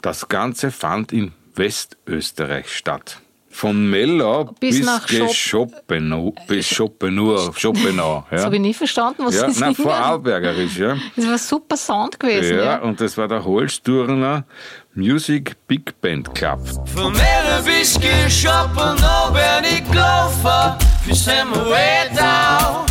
Das 0.01 0.27
Ganze 0.29 0.71
fand 0.71 1.11
in 1.11 1.31
Westösterreich 1.55 2.75
statt. 2.75 3.21
Von 3.51 3.89
Mellau 3.89 4.45
Bis 4.59 4.77
bis, 4.77 4.85
nach 4.85 5.07
Schop- 5.09 5.33
Schopenau, 5.33 6.33
bis 6.47 6.67
Schopenau, 6.67 7.51
Schopenau. 7.57 8.23
Das 8.29 8.41
Ja, 8.41 8.45
habe 8.45 8.55
ich 8.55 8.61
nie 8.61 8.73
verstanden, 8.73 9.23
was 9.25 9.35
ja 9.35 9.49
sie 9.49 9.59
na, 9.59 9.73
singen. 9.73 9.75
Vorarlbergerisch, 9.75 10.77
ja. 10.77 10.95
Das 11.15 11.27
war 11.27 11.37
super 11.37 11.75
Sound 11.75 12.19
gewesen. 12.19 12.57
Ja, 12.57 12.63
Ja. 12.63 12.77
und 12.81 13.01
das 13.01 13.17
war 13.17 13.27
der 13.27 13.43
Holsturner 13.43 14.45
Music 14.93 15.55
Big 15.67 15.99
Band 16.01 16.33
Club. 16.35 16.59
Von 16.95 17.13
mir 17.13 17.19
bis 17.65 17.99
geschoppen, 17.99 18.95
da 19.01 19.29
bin 19.31 19.69
ich 19.77 19.91
gelaufen. 19.91 20.75
Wir 21.05 21.15
sind 21.15 21.51
way 21.69 22.07
down, 22.15 22.85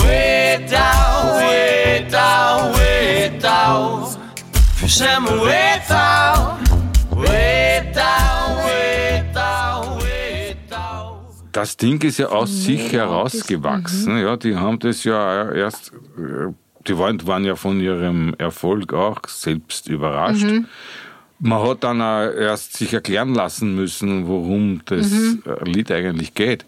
way 0.00 0.58
down, 0.70 1.40
way 1.40 2.06
down, 2.10 2.74
way 2.74 3.30
down. 3.40 4.16
Wir 4.80 4.88
sind 4.88 5.26
way 5.42 5.80
down, 5.88 6.57
Das 11.58 11.76
Ding 11.76 12.00
ist 12.04 12.18
ja 12.18 12.28
aus 12.28 12.50
sich 12.62 12.84
Mhm. 12.92 12.96
herausgewachsen. 12.98 14.16
Ja, 14.18 14.36
die 14.36 14.54
haben 14.54 14.78
das 14.78 15.02
ja 15.02 15.50
erst, 15.50 15.90
die 16.86 16.96
waren, 16.96 17.26
waren 17.26 17.44
ja 17.44 17.56
von 17.56 17.80
ihrem 17.80 18.32
Erfolg 18.38 18.92
auch 18.92 19.20
selbst 19.26 19.88
überrascht. 19.88 20.44
Mhm. 20.44 20.68
Man 21.40 21.60
hat 21.68 21.82
dann 21.82 22.00
auch 22.00 22.30
erst 22.30 22.76
sich 22.76 22.92
erklären 22.94 23.34
lassen 23.34 23.74
müssen, 23.74 24.28
worum 24.28 24.82
das 24.84 25.10
Mhm. 25.10 25.42
Lied 25.64 25.90
eigentlich 25.90 26.34
geht. 26.34 26.64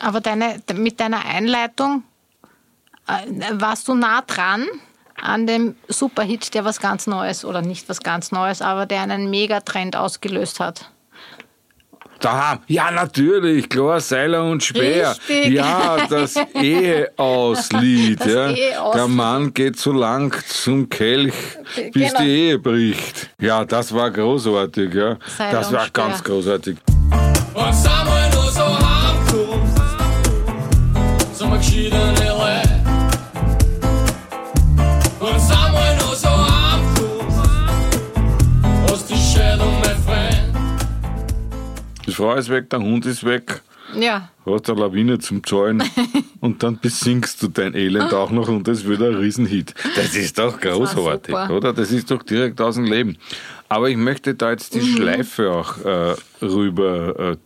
Aber 0.00 0.20
deine, 0.20 0.60
mit 0.74 0.98
deiner 0.98 1.24
Einleitung 1.24 2.02
äh, 3.06 3.30
warst 3.52 3.86
du 3.86 3.94
nah 3.94 4.22
dran 4.22 4.64
an 5.14 5.46
dem 5.46 5.76
Superhit, 5.86 6.52
der 6.54 6.64
was 6.64 6.80
ganz 6.80 7.06
Neues, 7.06 7.44
oder 7.44 7.62
nicht 7.62 7.88
was 7.88 8.00
ganz 8.00 8.32
Neues, 8.32 8.60
aber 8.60 8.86
der 8.86 9.02
einen 9.02 9.30
Megatrend 9.30 9.94
ausgelöst 9.94 10.58
hat. 10.58 10.90
Da, 12.24 12.58
ja, 12.68 12.90
natürlich, 12.90 13.68
klar, 13.68 14.00
Seiler 14.00 14.44
und 14.44 14.62
Speer. 14.64 15.10
Richtig. 15.28 15.52
Ja, 15.52 16.06
das 16.08 16.36
Eheauslied. 16.54 18.18
Das 18.20 18.26
ja. 18.26 18.48
Eheauslied. 18.50 18.94
Der 18.94 19.08
Mann 19.08 19.52
geht 19.52 19.78
so 19.78 19.92
lang 19.92 20.34
zum 20.48 20.88
Kelch, 20.88 21.34
bis 21.92 22.08
Genau. 22.12 22.20
die 22.22 22.28
Ehe 22.30 22.58
bricht. 22.58 23.28
Ja, 23.38 23.64
das 23.66 23.92
war 23.94 24.10
großartig, 24.10 24.94
ja. 24.94 25.18
Seiler 25.36 25.52
das 25.52 25.70
war 25.72 25.80
Speer. 25.84 25.90
ganz 25.92 26.24
großartig. 26.24 26.76
Und 27.52 27.74
Samuel 27.74 28.33
Frau 42.14 42.34
ist 42.34 42.48
weg, 42.48 42.70
der 42.70 42.80
Hund 42.80 43.04
ist 43.06 43.24
weg, 43.24 43.62
Ja, 43.94 44.30
hast 44.46 44.70
eine 44.70 44.80
Lawine 44.80 45.18
zum 45.18 45.44
Zahlen 45.44 45.82
und 46.40 46.62
dann 46.62 46.78
besingst 46.80 47.42
du 47.42 47.48
dein 47.48 47.74
Elend 47.74 48.12
auch 48.14 48.30
noch 48.30 48.48
und 48.48 48.66
das 48.66 48.84
wird 48.84 49.02
ein 49.02 49.14
Riesenhit. 49.14 49.74
Das 49.96 50.14
ist 50.16 50.38
doch 50.38 50.60
großartig, 50.60 51.34
super. 51.34 51.50
oder? 51.54 51.72
Das 51.72 51.90
ist 51.92 52.10
doch 52.10 52.22
direkt 52.22 52.60
aus 52.60 52.76
dem 52.76 52.84
Leben. 52.84 53.16
Aber 53.68 53.88
ich 53.90 53.96
möchte 53.96 54.34
da 54.34 54.50
jetzt 54.50 54.74
die 54.74 54.80
Mhm. 54.80 54.96
Schleife 54.96 55.50
auch 55.52 55.78
äh, 55.84 56.14
rüber 56.42 57.32
äh, 57.32 57.36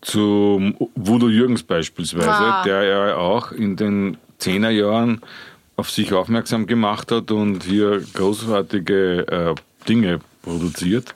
zum 0.00 0.76
Voodoo 0.94 1.28
Jürgens 1.28 1.62
beispielsweise, 1.62 2.28
Ah. 2.30 2.62
der 2.64 2.84
ja 2.84 3.16
auch 3.16 3.52
in 3.52 3.76
den 3.76 4.16
Zehnerjahren 4.38 5.20
auf 5.76 5.90
sich 5.90 6.12
aufmerksam 6.12 6.66
gemacht 6.66 7.10
hat 7.12 7.30
und 7.30 7.64
hier 7.64 8.02
großartige 8.14 9.26
äh, 9.28 9.54
Dinge 9.88 10.20
produziert. 10.42 11.14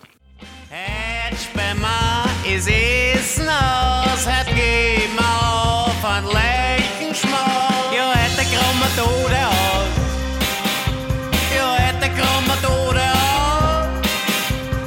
Mij 1.54 2.52
is 2.54 2.66
is 2.66 3.36
naas, 3.36 4.24
het 4.24 4.46
geht 4.46 5.12
mir 5.14 5.40
auf 5.42 6.04
an 6.04 6.26
leichten 6.32 7.14
Schmaus. 7.14 7.94
Jo, 7.96 8.10
het 8.12 8.36
de 8.36 8.46
kromme 8.54 8.88
Tode 8.96 9.40
aus. 9.44 9.94
Jo, 11.56 11.66
het 11.82 12.00
de 12.00 12.10
kromme 12.18 12.54
Tode 12.60 13.00
aus. 13.00 14.06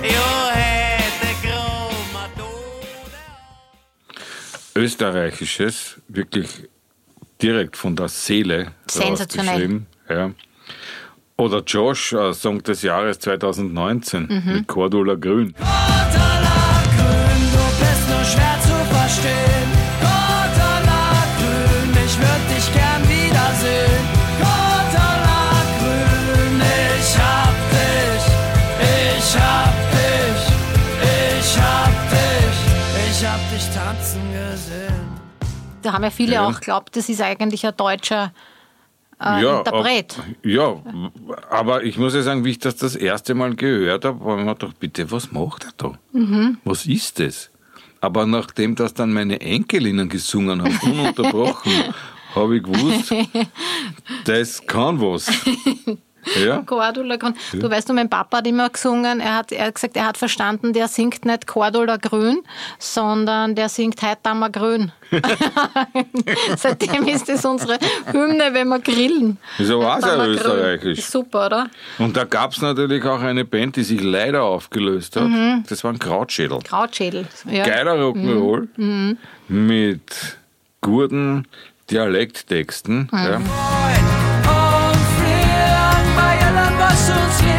Jo, 0.02 0.28
het 0.52 1.14
de 1.22 1.34
kromme 1.42 2.26
Tode 2.36 3.20
aus. 3.28 4.74
österreichisches, 4.74 5.96
wirklich 6.06 6.50
direkt 7.42 7.78
von 7.78 7.96
der 7.96 8.10
Seele 8.10 8.72
Sensationell. 8.86 9.82
Ja. 10.10 10.32
Oder 11.38 11.64
Josh, 11.66 12.14
äh, 12.14 12.34
Song 12.34 12.62
des 12.62 12.84
Jahres 12.84 13.20
2019 13.20 14.28
mhm. 14.28 14.54
mit 14.54 14.68
Cordula 14.68 15.16
Grün. 15.16 15.54
Cordula 15.56 16.84
Grün, 16.96 17.42
du 17.52 17.66
bist 17.80 18.10
nur 18.10 18.24
schwer 18.24 18.58
zu 18.62 18.76
verstehen. 18.94 19.70
Cordula 20.00 21.26
Grün, 21.40 21.92
ich 22.06 22.18
würde 22.20 22.46
dich 22.56 22.74
gern 22.74 23.02
wiedersehen. 23.10 24.06
Cordula 24.40 25.52
Grün, 25.80 26.62
ich 27.00 27.18
hab 27.18 27.56
dich, 27.74 28.26
ich 29.18 29.36
hab 29.36 29.74
dich, 29.92 30.42
ich 31.02 31.58
hab 31.60 32.10
dich, 32.12 33.10
ich 33.10 33.26
hab 33.28 33.42
dich 33.52 33.66
tanzen 33.74 34.22
gesehen. 34.32 35.04
Da 35.82 35.94
haben 35.94 36.04
ja 36.04 36.12
viele 36.12 36.34
ja. 36.34 36.48
auch 36.48 36.60
geglaubt, 36.60 36.96
das 36.96 37.10
ist 37.10 37.22
eigentlich 37.22 37.66
ein 37.66 37.76
deutscher 37.76 38.32
äh, 39.22 39.58
Interpret. 39.58 40.20
Ab, 40.20 40.26
ja, 40.44 40.82
aber 41.50 41.84
ich 41.84 41.98
muss 41.98 42.14
ja 42.14 42.22
sagen, 42.22 42.46
wie 42.46 42.52
ich 42.52 42.60
das 42.60 42.76
das 42.76 42.96
erste 42.96 43.34
Mal 43.36 43.56
gehört 43.56 44.06
habe, 44.06 44.24
habe 44.24 44.40
ich 44.40 44.46
mir 44.46 44.56
gedacht, 44.56 44.80
bitte, 44.80 45.12
was 45.12 45.32
macht 45.32 45.66
er 45.66 45.72
da? 45.78 45.94
Mhm. 46.12 46.58
Was 46.64 46.86
ist 46.86 47.20
das? 47.20 47.50
Aber 48.02 48.26
nachdem 48.26 48.76
das 48.76 48.94
dann 48.94 49.14
meine 49.14 49.40
Enkelinnen 49.40 50.10
gesungen 50.10 50.62
haben, 50.62 50.78
ununterbrochen, 50.82 51.72
habe 52.36 52.58
ich 52.58 52.64
gewusst, 52.64 53.14
das 54.26 54.66
kann 54.66 55.00
was. 55.00 55.32
Ja? 56.44 56.62
Cordula 56.66 57.18
Grün. 57.18 57.36
Du 57.54 57.70
weißt, 57.70 57.92
mein 57.94 58.10
Papa 58.10 58.38
hat 58.38 58.48
immer 58.48 58.70
gesungen, 58.70 59.20
er 59.20 59.36
hat, 59.36 59.52
er 59.52 59.68
hat 59.68 59.76
gesagt, 59.76 59.98
er 59.98 60.08
hat 60.08 60.18
verstanden, 60.18 60.74
der 60.74 60.88
singt 60.88 61.26
nicht 61.26 61.48
Cordula 61.48 61.98
Grün, 61.98 62.44
sondern 62.80 63.56
der 63.56 63.70
singt 63.70 64.02
Heidammer 64.02 64.50
Grün. 64.50 64.92
Seitdem 66.58 67.08
ist 67.08 67.30
das 67.30 67.46
unsere 67.46 67.78
Hymne, 68.12 68.50
wenn 68.54 68.68
wir 68.68 68.80
grillen. 68.80 69.38
Ist 69.60 69.70
aber 69.70 69.96
auch 69.96 70.02
sehr 70.02 70.28
österreichisch. 70.28 71.00
Ist 71.00 71.12
super, 71.12 71.46
oder? 71.46 71.70
Und 72.00 72.18
da 72.18 72.24
gab 72.24 72.52
es 72.52 72.62
natürlich 72.62 73.04
auch 73.06 73.22
eine 73.22 73.46
Band, 73.46 73.76
die 73.76 73.84
sich 73.84 74.02
leider 74.02 74.44
aufgelöst 74.44 75.16
hat. 75.16 75.30
Das 75.70 75.84
waren 75.84 76.00
Krautschädel. 76.00 76.60
Krautschädel. 76.64 77.28
Ja. 77.50 77.66
Geiler 77.66 77.96
Rock'n'Roll 77.96 78.68
mit 79.48 80.38
guten 80.82 81.48
Dialekttexten. 81.90 83.10
Ja. 83.12 83.42
Und 87.04 87.10
frieren 87.10 87.34
bei 87.34 87.36
allem, 87.40 87.53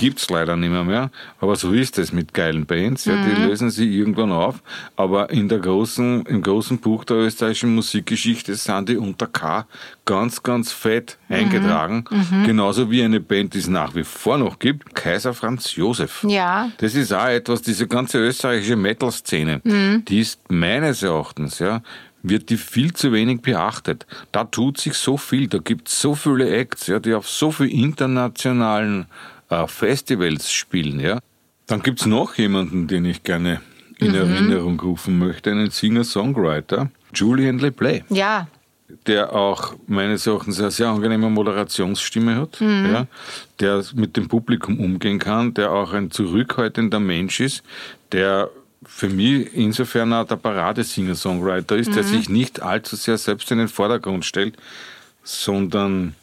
Oh, 0.00 0.04
Gibt's 0.04 0.30
leider 0.30 0.56
nicht 0.56 0.70
mehr, 0.70 0.84
mehr. 0.84 1.10
Aber 1.40 1.56
so 1.56 1.72
ist 1.72 1.98
es 1.98 2.12
mit 2.12 2.32
geilen 2.32 2.64
Bands. 2.66 3.04
Ja, 3.04 3.14
die 3.22 3.42
lösen 3.42 3.70
sie 3.70 3.94
irgendwann 3.98 4.32
auf. 4.32 4.62
Aber 4.96 5.30
in 5.30 5.48
der 5.48 5.58
großen, 5.58 6.24
im 6.26 6.42
großen 6.42 6.78
Buch 6.78 7.04
der 7.04 7.18
österreichischen 7.18 7.74
Musikgeschichte 7.74 8.54
sind 8.54 8.88
die 8.88 8.96
unter 8.96 9.26
K 9.26 9.66
ganz, 10.04 10.42
ganz 10.42 10.72
fett 10.72 11.18
eingetragen. 11.28 12.04
Genauso 12.44 12.90
wie 12.90 13.02
eine 13.02 13.20
Band, 13.20 13.54
die 13.54 13.58
es 13.58 13.68
nach 13.68 13.94
wie 13.94 14.04
vor 14.04 14.38
noch 14.38 14.58
gibt, 14.58 14.94
Kaiser 14.94 15.34
Franz 15.34 15.76
Josef. 15.76 16.24
Ja. 16.26 16.70
Das 16.78 16.94
ist 16.94 17.12
auch 17.12 17.26
etwas, 17.28 17.62
diese 17.62 17.86
ganze 17.86 18.18
österreichische 18.18 18.76
Metal-Szene, 18.76 19.60
die 20.08 20.20
ist 20.20 20.40
meines 20.50 21.02
Erachtens, 21.02 21.58
ja, 21.58 21.82
wird 22.22 22.50
die 22.50 22.56
viel 22.56 22.92
zu 22.92 23.12
wenig 23.12 23.40
beachtet. 23.42 24.06
Da 24.32 24.44
tut 24.44 24.78
sich 24.78 24.94
so 24.94 25.16
viel, 25.16 25.48
da 25.48 25.58
gibt 25.58 25.88
es 25.88 26.00
so 26.00 26.14
viele 26.14 26.50
Acts, 26.50 26.86
ja, 26.86 26.98
die 26.98 27.14
auf 27.14 27.28
so 27.28 27.50
vielen 27.50 27.70
internationalen 27.70 29.06
Festivals 29.66 30.52
spielen. 30.52 31.00
Ja. 31.00 31.20
Dann 31.66 31.82
gibt's 31.82 32.06
noch 32.06 32.34
jemanden, 32.34 32.86
den 32.88 33.04
ich 33.04 33.22
gerne 33.22 33.60
in 33.98 34.14
Erinnerung 34.14 34.80
rufen 34.80 35.18
möchte, 35.18 35.50
einen 35.50 35.70
Singer-Songwriter, 35.70 36.90
Julian 37.14 37.58
LePlay 37.58 38.02
Ja, 38.08 38.48
der 39.06 39.32
auch 39.32 39.74
meines 39.86 40.26
Erachtens 40.26 40.58
eine 40.58 40.70
sehr 40.70 40.88
angenehme 40.88 41.30
Moderationsstimme 41.30 42.36
hat, 42.36 42.60
ja, 42.60 43.06
der 43.60 43.84
mit 43.94 44.16
dem 44.16 44.28
Publikum 44.28 44.80
umgehen 44.80 45.18
kann, 45.18 45.54
der 45.54 45.70
auch 45.72 45.92
ein 45.92 46.10
zurückhaltender 46.10 46.98
Mensch 46.98 47.40
ist, 47.40 47.62
der 48.12 48.50
für 48.84 49.08
mich 49.08 49.54
insofern 49.54 50.12
auch 50.12 50.26
der 50.26 50.36
Paradesinger-Songwriter 50.36 51.76
ist, 51.76 51.94
der 51.94 52.02
sich 52.02 52.28
nicht 52.28 52.62
allzu 52.62 52.96
sehr 52.96 53.18
selbst 53.18 53.50
in 53.50 53.58
den 53.58 53.68
Vordergrund 53.68 54.24
stellt, 54.24 54.56
sondern 55.22 56.14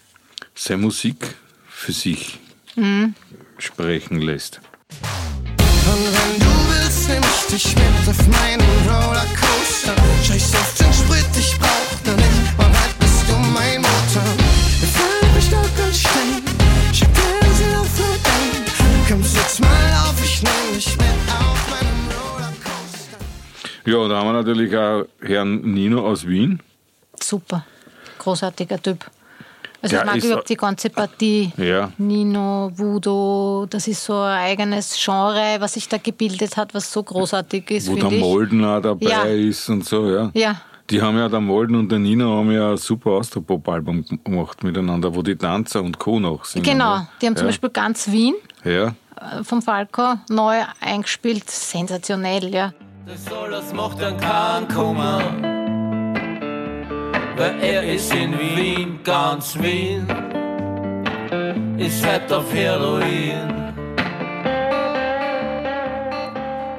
seine 0.56 0.82
Musik 0.82 1.36
für 1.70 1.92
sich 1.92 2.40
sprechen 3.58 4.22
lässt. 4.22 4.62
Und 4.90 6.04
wenn 6.16 6.40
du 6.40 6.46
willst, 6.70 7.10
nehm 7.10 7.22
ich 7.24 7.48
dich 7.54 7.76
mit 7.76 8.08
auf 8.08 8.28
meinen 8.28 8.62
Rollercoaster. 8.88 9.96
Scheiß 10.24 10.56
auf 10.56 10.74
den 10.76 10.94
Sprit, 10.94 11.26
ich 11.40 11.58
brauch 11.58 12.00
da 12.04 12.14
nicht. 12.14 12.54
Und 12.58 12.80
halt 12.80 13.00
bist 13.00 13.24
du 13.28 13.34
mein 13.34 13.82
Motor. 13.82 14.30
Wir 14.80 14.90
fallen 14.90 15.34
durch 15.34 15.46
Stock 15.46 15.86
und 15.86 15.96
Stein. 15.96 16.44
Schick 16.94 17.14
dir 17.14 17.54
sie 17.56 17.76
auf 17.76 18.00
und 18.00 18.26
ein. 18.26 18.64
Komm, 19.08 19.24
sitz 19.24 19.60
mal 19.60 19.92
auf, 20.06 20.16
ich 20.24 20.44
nehm 20.44 20.74
dich 20.76 20.98
mit 20.98 21.28
auf 21.40 21.70
meinen 21.72 22.10
Rollercoaster. 22.12 23.20
Ja, 23.86 24.08
da 24.08 24.18
haben 24.18 24.28
wir 24.28 24.34
natürlich 24.34 24.76
auch 24.76 25.06
Herrn 25.22 25.62
Nino 25.62 26.06
aus 26.06 26.28
Wien. 26.28 26.62
super. 27.22 27.66
Großartiger 28.20 28.82
Typ. 28.82 29.06
Also 29.82 29.96
ich 29.98 30.06
mag 30.06 30.16
überhaupt 30.24 30.50
die 30.50 30.58
ganze 30.58 30.90
Partie. 30.90 31.52
Ja. 31.58 31.92
Nino, 31.98 32.72
Voodoo, 32.76 33.66
das 33.70 33.88
ist 33.88 34.04
so 34.04 34.14
ein 34.20 34.40
eigenes 34.40 34.98
Genre, 35.04 35.58
was 35.60 35.74
sich 35.74 35.88
da 35.88 35.98
gebildet 35.98 36.58
hat, 36.58 36.74
was 36.74 36.92
so 36.92 37.04
großartig 37.04 37.70
ist, 37.72 37.90
wo 37.92 37.96
der. 37.96 38.12
Molden 38.12 38.66
auch 38.66 38.82
dabei 38.82 39.10
Ja. 39.10 39.24
ist 39.24 39.70
und 39.70 39.86
so, 39.86 40.10
ja. 40.10 40.32
Ja. 40.34 40.56
Die 40.90 41.02
haben 41.02 41.18
ja, 41.18 41.28
der 41.28 41.42
Molden 41.42 41.76
und 41.76 41.92
der 41.92 42.00
Nino 42.00 42.38
haben 42.38 42.50
ja 42.52 42.72
ein 42.72 42.78
super 42.78 43.12
Austropop-Album 43.12 44.06
gemacht 44.24 44.64
miteinander, 44.64 45.14
wo 45.14 45.22
die 45.22 45.36
Tanzer 45.36 45.84
und 45.84 46.00
Co. 46.00 46.18
noch 46.20 46.46
singen. 46.46 46.64
Genau, 46.66 47.02
die 47.22 47.28
haben 47.28 47.36
zum. 47.36 47.46
Beispiel 47.48 47.70
ganz 47.70 48.10
Wien 48.10 48.36
Ja, 48.64 48.88
äh, 48.88 49.44
vom 49.44 49.62
Falco 49.62 50.16
neu 50.30 50.56
eingespielt. 50.80 51.50
Sensationell, 51.50 52.54
ja. 52.54 52.74
Das 53.06 53.26
soll, 53.26 53.52
das 53.52 53.74
macht 53.74 54.02
dann 54.02 54.18
keinen 54.18 54.68
Kummer. 54.70 55.22
Weil 57.38 57.62
er 57.62 57.84
ist 57.94 58.12
in 58.16 58.34
Wien, 58.56 59.00
ganz 59.04 59.56
Wien. 59.60 60.08
Ist 61.78 62.04
halt 62.04 62.34
auf 62.34 62.52
Heroin. 62.52 63.74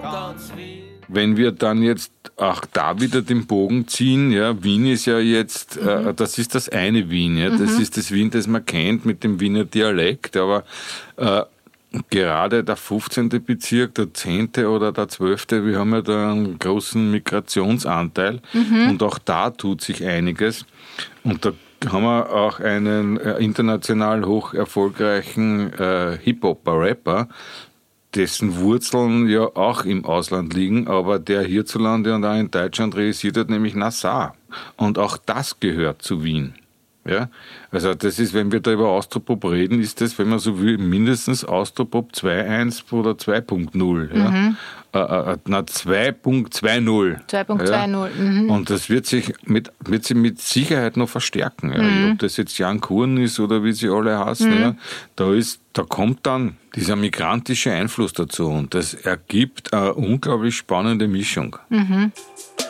Ganz 0.02 0.52
Wien. 0.56 0.82
wenn 1.06 1.36
wir 1.36 1.52
dann 1.52 1.80
jetzt 1.82 2.12
auch 2.36 2.64
da 2.72 3.00
wieder 3.00 3.22
den 3.22 3.46
Bogen 3.46 3.86
ziehen, 3.86 4.32
ja, 4.32 4.60
Wien 4.62 4.86
ist 4.86 5.06
ja 5.06 5.20
jetzt, 5.20 5.76
äh, 5.76 6.12
das 6.12 6.38
ist 6.38 6.56
das 6.56 6.68
eine 6.68 7.08
Wien, 7.08 7.36
ja, 7.36 7.50
das 7.50 7.78
ist 7.78 7.96
das 7.96 8.10
Wien, 8.10 8.30
das 8.30 8.48
man 8.48 8.66
kennt 8.66 9.06
mit 9.06 9.22
dem 9.22 9.38
Wiener 9.38 9.64
Dialekt, 9.64 10.36
aber 10.36 10.64
äh, 11.16 11.42
gerade 12.10 12.64
der 12.64 12.76
15. 12.76 13.28
Bezirk, 13.44 13.94
der 13.94 14.12
10. 14.12 14.66
oder 14.66 14.92
der 14.92 15.08
12., 15.08 15.46
wir 15.50 15.78
haben 15.78 15.92
ja 15.92 16.02
da 16.02 16.32
einen 16.32 16.58
großen 16.58 17.10
Migrationsanteil 17.10 18.40
und 18.88 19.02
auch 19.02 19.18
da 19.18 19.50
tut 19.50 19.80
sich 19.80 20.04
einiges 20.04 20.66
und 21.24 21.44
da 21.44 21.52
haben 21.86 22.02
wir 22.02 22.32
auch 22.32 22.60
einen 22.60 23.18
äh, 23.18 23.38
international 23.38 24.24
hoch 24.24 24.52
erfolgreichen 24.52 25.72
äh, 25.74 26.18
Hip-Hopper, 26.20 26.80
Rapper, 26.80 27.28
dessen 28.14 28.56
Wurzeln 28.56 29.28
ja 29.28 29.42
auch 29.42 29.84
im 29.84 30.04
Ausland 30.04 30.54
liegen, 30.54 30.88
aber 30.88 31.18
der 31.18 31.42
hierzulande 31.42 32.14
und 32.14 32.24
auch 32.24 32.34
in 32.34 32.50
Deutschland 32.50 32.96
realisiert 32.96 33.36
hat, 33.36 33.50
nämlich 33.50 33.74
Nassau. 33.74 34.32
Und 34.76 34.98
auch 34.98 35.18
das 35.18 35.60
gehört 35.60 36.02
zu 36.02 36.24
Wien. 36.24 36.54
Ja, 37.08 37.30
also 37.70 37.94
das 37.94 38.18
ist, 38.18 38.34
wenn 38.34 38.52
wir 38.52 38.60
da 38.60 38.72
über 38.72 38.88
Austropop 38.88 39.44
reden, 39.46 39.80
ist 39.80 40.00
das, 40.00 40.18
wenn 40.18 40.28
man 40.28 40.38
so 40.38 40.60
will, 40.60 40.76
mindestens 40.76 41.42
Austropop 41.44 42.12
2.1 42.12 42.92
oder 42.92 43.12
2.0. 43.12 44.14
Ja? 44.14 44.54
Äh, 44.92 45.32
äh, 45.32 45.36
na, 45.46 45.60
2.20. 45.60 47.26
2.20, 47.26 48.10
mhm. 48.14 48.50
Und 48.50 48.68
das 48.68 48.90
wird 48.90 49.06
sich 49.06 49.32
mit, 49.44 49.72
wird 49.80 50.04
sich 50.04 50.16
mit 50.16 50.38
Sicherheit 50.40 50.98
noch 50.98 51.08
verstärken. 51.08 51.72
Ja? 51.72 52.12
Ob 52.12 52.18
das 52.18 52.36
jetzt 52.36 52.58
Jan 52.58 52.80
Kuhn 52.80 53.16
ist 53.16 53.40
oder 53.40 53.64
wie 53.64 53.72
sie 53.72 53.88
alle 53.88 54.18
heißen, 54.18 54.60
ja? 54.60 54.74
da, 55.16 55.32
ist, 55.32 55.62
da 55.72 55.84
kommt 55.84 56.26
dann 56.26 56.56
dieser 56.74 56.96
migrantische 56.96 57.72
Einfluss 57.72 58.12
dazu 58.12 58.48
und 58.48 58.74
das 58.74 58.92
ergibt 58.92 59.72
eine 59.72 59.94
unglaublich 59.94 60.56
spannende 60.56 61.08
Mischung. 61.08 61.56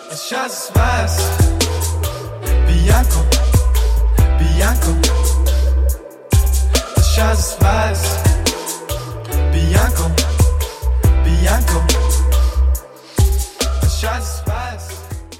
Das 0.09 0.29
Schatz 0.29 0.72
weiß, 0.74 1.48
Bianco, 2.66 3.38
Bianco. 4.59 4.90
Das 6.97 7.14
Schatz 7.14 7.57
weiß, 7.61 8.18
Bianco, 9.53 10.11
Bianco. 11.23 11.81
Das 13.81 14.01
Schatz 14.01 14.42
weiß. 14.47 14.88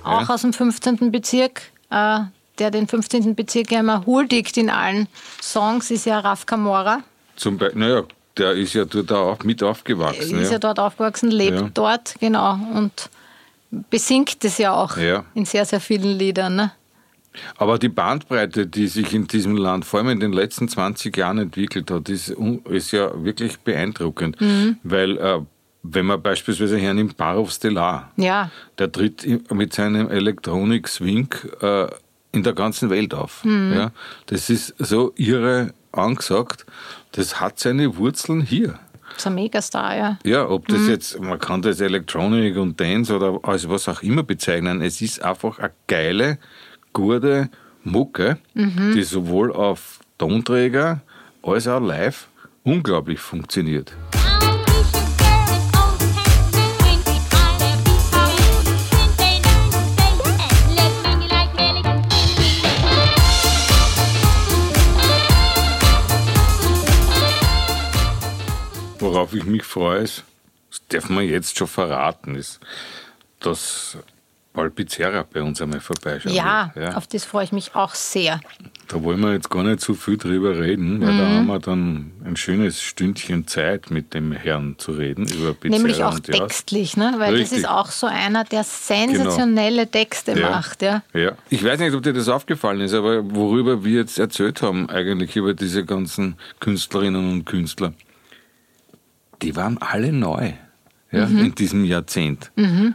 Auch 0.05 0.29
aus 0.29 0.43
dem 0.43 0.53
15. 0.53 1.11
Bezirk, 1.11 1.63
äh, 1.91 2.21
der 2.61 2.71
den 2.71 2.87
15. 2.87 3.35
Bezirk 3.35 3.73
ja 3.73 3.81
immer 3.81 4.07
huldigt 4.07 4.57
in 4.57 4.71
allen 4.71 5.09
Songs, 5.43 5.91
ist 5.91 6.07
ja 6.07 6.21
Raf 6.21 6.47
Kamora. 6.47 7.01
Zum 7.35 7.59
Beispiel, 7.59 7.81
naja, 7.81 8.03
der 8.37 8.53
ist 8.53 8.75
ja 8.75 8.85
dort 8.85 9.11
auch 9.11 9.43
mit 9.43 9.65
aufgewachsen. 9.65 10.39
ist 10.39 10.53
ja 10.53 10.61
dort 10.61 10.79
aufgewachsen, 10.79 11.33
lebt 11.33 11.59
Ja. 11.61 11.69
dort, 11.75 12.15
genau. 12.21 12.53
Und 12.73 13.11
besingt 13.73 14.45
es 14.45 14.59
ja 14.59 14.75
auch 14.75 14.97
Ja. 14.97 15.25
in 15.35 15.45
sehr, 15.45 15.65
sehr 15.65 15.81
vielen 15.81 16.17
Liedern. 16.17 16.55
Ne? 16.55 16.71
Aber 17.57 17.79
die 17.79 17.89
Bandbreite, 17.89 18.67
die 18.67 18.89
sich 18.89 19.15
in 19.15 19.27
diesem 19.27 19.57
Land 19.57 19.85
vor 19.85 20.01
allem 20.01 20.09
in 20.09 20.21
den 20.21 20.33
letzten 20.33 20.69
20 20.69 21.17
Jahren 21.17 21.39
entwickelt 21.39 21.91
hat, 21.91 22.09
ist, 22.09 22.35
ist 22.69 22.91
ja 22.93 23.11
wirklich 23.25 23.59
beeindruckend. 23.61 24.37
Weil 24.83 25.17
äh, 25.19 25.41
wenn 25.83 26.07
man 26.07 26.21
beispielsweise 26.23 26.77
hernimmt 26.79 27.17
Barov 27.17 27.51
Stellar, 27.53 28.11
Ja, 28.17 28.51
der 28.79 28.91
tritt 28.91 29.27
mit 29.53 29.73
seinem 29.73 30.11
Electronic 30.11 30.89
Swing 30.89 31.29
äh, 31.61 31.87
in 32.33 32.43
der 32.43 32.53
ganzen 32.53 32.91
Welt 32.91 33.15
auf. 33.15 33.43
Ja, 33.45 33.93
das 34.27 34.51
ist 34.51 34.75
so 34.79 35.13
irre 35.17 35.73
angesagt. 35.93 36.67
Das 37.13 37.41
hat 37.41 37.59
seine 37.59 37.97
Wurzeln 37.97 38.43
hier. 38.43 38.79
ist 39.17 39.27
ein 39.27 39.35
Megastar, 39.35 39.97
ja. 39.97 40.19
Ja, 40.25 40.49
ob 40.49 40.69
das 40.69 40.87
jetzt, 40.89 41.19
man 41.21 41.39
kann 41.39 41.63
das 41.63 41.81
Electronic 41.81 42.57
und 42.57 42.79
Dance 42.79 43.15
oder 43.17 43.39
als 43.43 43.69
was 43.69 43.89
auch 43.89 44.03
immer 44.03 44.23
bezeichnen, 44.23 44.83
es 44.83 45.01
ist 45.01 45.23
einfach 45.23 45.59
eine 45.59 45.73
geile, 45.87 46.39
gute 46.93 47.51
Mucke, 47.85 48.39
die 48.55 49.03
sowohl 49.03 49.53
auf 49.53 50.01
Tonträger 50.19 51.01
als 51.43 51.67
auch 51.69 51.81
live 51.81 52.29
unglaublich 52.65 53.21
funktioniert. 53.21 53.95
Worauf 69.01 69.33
ich 69.33 69.45
mich 69.45 69.63
freue, 69.63 70.01
ist, 70.01 70.25
das 70.71 70.83
darf 70.89 71.09
man 71.09 71.25
jetzt 71.25 71.57
schon 71.57 71.69
verraten, 71.69 72.35
ist, 72.35 72.61
dass 73.41 73.97
Alpizerra 74.59 75.25
bei 75.33 75.43
uns 75.43 75.61
einmal 75.63 75.81
vorbeischaut. 75.81 76.33
Ja, 76.33 76.71
wird. 76.75 76.97
auf 76.97 77.07
das 77.07 77.25
freue 77.25 77.45
ich 77.45 77.53
mich 77.53 77.75
auch 77.75 77.95
sehr. 77.95 78.41
Da 78.89 79.03
wollen 79.03 79.21
wir 79.21 79.33
jetzt 79.33 79.51
gar 79.51 79.63
nicht 79.65 79.81
so 79.81 79.95
viel 79.95 80.17
drüber 80.17 80.59
reden, 80.59 81.01
weil 81.01 81.13
Mhm. 81.13 81.19
da 81.19 81.29
haben 81.29 81.47
wir 81.47 81.59
dann 81.59 82.11
ein 82.25 82.37
schönes 82.37 82.81
Stündchen 82.83 83.47
Zeit, 83.47 83.91
mit 83.91 84.15
dem 84.15 84.33
Herrn 84.33 84.77
zu 84.79 84.93
reden 84.93 85.27
über 85.29 85.53
Pizzeria 85.55 85.77
Nämlich 85.79 86.03
auch 86.05 86.19
textlich, 86.21 86.97
ne? 86.97 87.15
weil 87.19 87.33
das 87.33 87.41
Richtig. 87.43 87.59
ist 87.59 87.69
auch 87.69 87.91
so 87.91 88.07
einer, 88.07 88.45
der 88.45 88.65
sensationelle 88.65 89.87
Texte 89.91 90.39
Ja. 90.39 90.51
macht. 90.51 90.83
Ja. 90.83 91.03
Ja. 91.13 91.33
Ich 91.51 91.63
weiß 91.63 91.81
nicht, 91.81 91.95
ob 91.95 92.03
dir 92.03 92.13
das 92.15 92.29
aufgefallen 92.29 92.81
ist, 92.81 92.95
aber 92.95 93.23
worüber 93.35 93.85
wir 93.85 94.01
jetzt 94.01 94.19
erzählt 94.19 94.63
haben, 94.63 94.89
eigentlich 94.89 95.37
über 95.37 95.55
diese 95.55 95.85
ganzen 95.85 96.37
Künstlerinnen 96.61 97.31
und 97.33 97.45
Künstler, 97.45 97.93
die 99.43 99.55
waren 99.55 99.79
alle 99.79 100.13
neu. 100.13 100.53
Ja, 101.11 101.25
Mhm. 101.25 101.39
in 101.39 101.55
diesem 101.55 101.85
Jahrzehnt. 101.87 102.51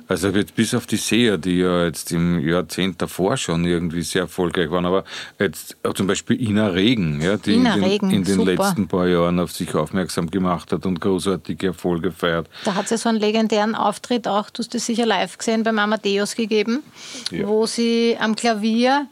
Also 0.08 0.30
jetzt 0.30 0.54
bis 0.54 0.76
auf 0.76 0.86
die 0.86 0.98
Seher, 0.98 1.40
die 1.40 1.58
ja 1.58 1.86
jetzt 1.86 2.12
im 2.12 2.48
Jahrzehnt 2.48 3.02
davor 3.02 3.38
schon 3.38 3.66
irgendwie 3.66 4.04
sehr 4.04 4.22
erfolgreich 4.24 4.70
waren, 4.70 4.86
aber 4.86 5.04
jetzt 5.40 5.78
auch 5.82 5.96
zum 5.96 6.06
Beispiel 6.06 6.40
Ina 6.40 6.68
Regen, 6.68 7.22
ja, 7.22 7.38
die 7.38 7.54
Ina 7.56 7.74
in 7.74 7.82
den, 7.82 7.90
Regen, 7.90 8.12
in 8.12 8.24
den 8.24 8.42
letzten 8.42 8.88
paar 8.88 9.08
Jahren 9.08 9.40
auf 9.40 9.52
sich 9.52 9.74
aufmerksam 9.74 10.30
gemacht 10.30 10.72
hat 10.72 10.86
und 10.86 11.02
großartige 11.02 11.68
Erfolge 11.68 12.12
feiert. 12.12 12.48
Da 12.66 12.76
hat 12.76 12.84
es 12.86 12.92
ja 12.92 12.98
so 13.00 13.10
einen 13.10 13.20
legendären 13.20 13.74
Auftritt 13.74 14.28
auch, 14.28 14.52
du 14.52 14.60
hast 14.60 14.76
das 14.76 14.86
sicher 14.86 15.08
live 15.08 15.36
gesehen, 15.40 15.64
beim 15.64 15.80
Amadeus 15.80 16.36
gegeben, 16.36 16.84
Ja. 17.32 17.48
wo 17.48 17.66
sie 17.66 18.16
am 18.20 18.36
Klavier 18.36 19.08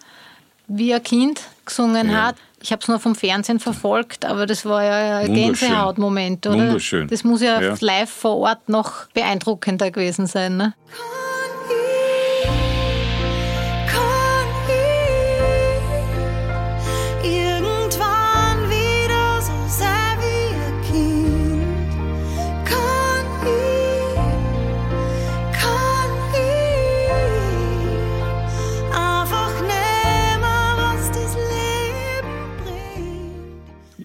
wie 0.68 0.94
ein 0.94 1.02
Kind 1.02 1.42
gesungen 1.66 2.12
Ja. 2.12 2.28
hat. 2.28 2.36
Ich 2.62 2.72
habe 2.72 2.82
es 2.82 2.88
nur 2.88 3.00
vom 3.00 3.16
Fernsehen 3.16 3.60
verfolgt, 3.60 4.24
aber 4.26 4.46
das 4.46 4.66
war 4.66 4.84
ja 4.84 5.18
ein. 5.18 5.34
Gänsehautmoment, 5.34 6.46
oder? 6.48 6.58
Wunderschön. 6.58 7.08
Das 7.08 7.24
muss 7.24 7.42
ja, 7.42 7.60
Ja. 7.62 7.76
live 7.80 8.10
vor 8.10 8.38
Ort 8.38 8.70
noch 8.70 9.08
beeindruckender 9.14 9.90
gewesen 9.92 10.28
sein. 10.28 10.58
Ne? 10.58 10.74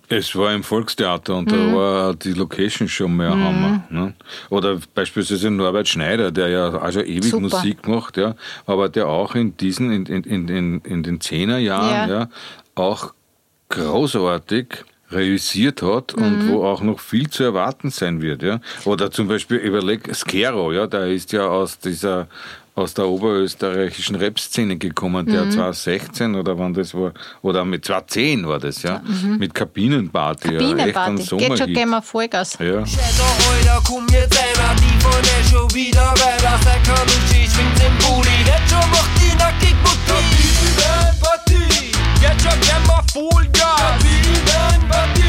Es 0.08 0.36
war 0.36 0.54
im 0.54 0.62
Volkstheater 0.62 1.34
und 1.36 1.50
Mhm. 1.50 1.56
da 1.56 1.74
war 1.74 2.14
die 2.14 2.32
Location 2.32 2.88
schon 2.88 3.16
mehr 3.16 3.30
Hammer. 3.30 3.84
Ne? 3.90 4.14
Oder 4.50 4.78
beispielsweise 4.94 5.50
Norbert 5.50 5.88
Schneider, 5.88 6.30
der 6.30 6.48
ja 6.48 6.68
auch 6.80 6.92
schon 6.92 7.04
ewig 7.04 7.24
Super. 7.30 7.40
Musik 7.42 7.88
macht, 7.88 8.16
ja, 8.16 8.36
aber 8.66 8.88
der 8.88 9.08
auch 9.08 9.34
in 9.34 9.56
diesen, 9.56 9.90
in, 9.90 10.06
in, 10.06 10.22
in, 10.24 10.48
in, 10.48 10.80
in 10.82 11.02
den 11.02 11.20
Zehnerjahren 11.20 12.08
Ja. 12.08 12.18
ja. 12.20 12.28
auch 12.76 13.12
großartig 13.68 14.66
reüssiert 15.10 15.82
hat 15.82 16.14
und 16.14 16.46
Mhm. 16.46 16.48
wo 16.50 16.64
auch 16.64 16.82
noch 16.82 16.98
viel 17.00 17.28
zu 17.30 17.44
erwarten 17.44 17.90
sein 17.90 18.20
wird. 18.22 18.42
Ja? 18.42 18.60
Oder 18.84 19.10
zum 19.10 19.28
Beispiel 19.28 19.58
überleg 19.58 20.12
Skero, 20.14 20.72
ja, 20.72 20.86
der 20.86 21.08
ist 21.08 21.32
ja 21.32 21.46
aus 21.48 21.78
dieser 21.78 22.26
aus 22.76 22.94
der 22.94 23.08
oberösterreichischen 23.08 24.14
Rap-Szene 24.16 24.76
gekommen, 24.76 25.26
der 25.26 25.46
Mhm. 25.46 25.50
2016 25.50 26.34
oder 26.34 26.56
wann 26.58 26.74
das 26.74 26.94
war, 26.94 27.12
oder 27.42 27.64
mit 27.64 27.84
2010 27.86 28.46
war 28.46 28.58
das, 28.60 28.82
ja, 28.82 29.00
mit 29.38 29.54
Kabinenparty. 29.54 30.48
Ja, 30.48 30.60
echt 30.60 30.62
ein 30.62 30.76
Bienenparty. 30.76 31.36
Geht 31.36 31.58
schon, 31.58 31.72
gehen 31.72 31.90
wir 31.90 32.02
Vollgas. 32.02 32.58
Ja. 32.60 32.84
Jetzt 35.22 35.50
schon 35.50 35.74
wieder 35.74 36.10
weiter. 36.12 36.58
Sag 36.62 36.84
kann 36.84 37.00
und 37.02 37.28
sie 37.28 37.46
schwingt 37.48 37.80
im 37.80 37.96
Booty. 37.98 38.28
Jetzt 38.44 38.70
schon 38.70 38.90
macht 38.90 39.10
die 39.20 39.34
nackig 39.36 39.74
Kabinenparty. 40.06 41.92
Jetzt 42.20 42.42
schon 42.42 42.60
gern 42.60 42.86
mal 42.86 43.02
Vollgas. 43.12 43.80
Kabinenparty. 43.80 45.22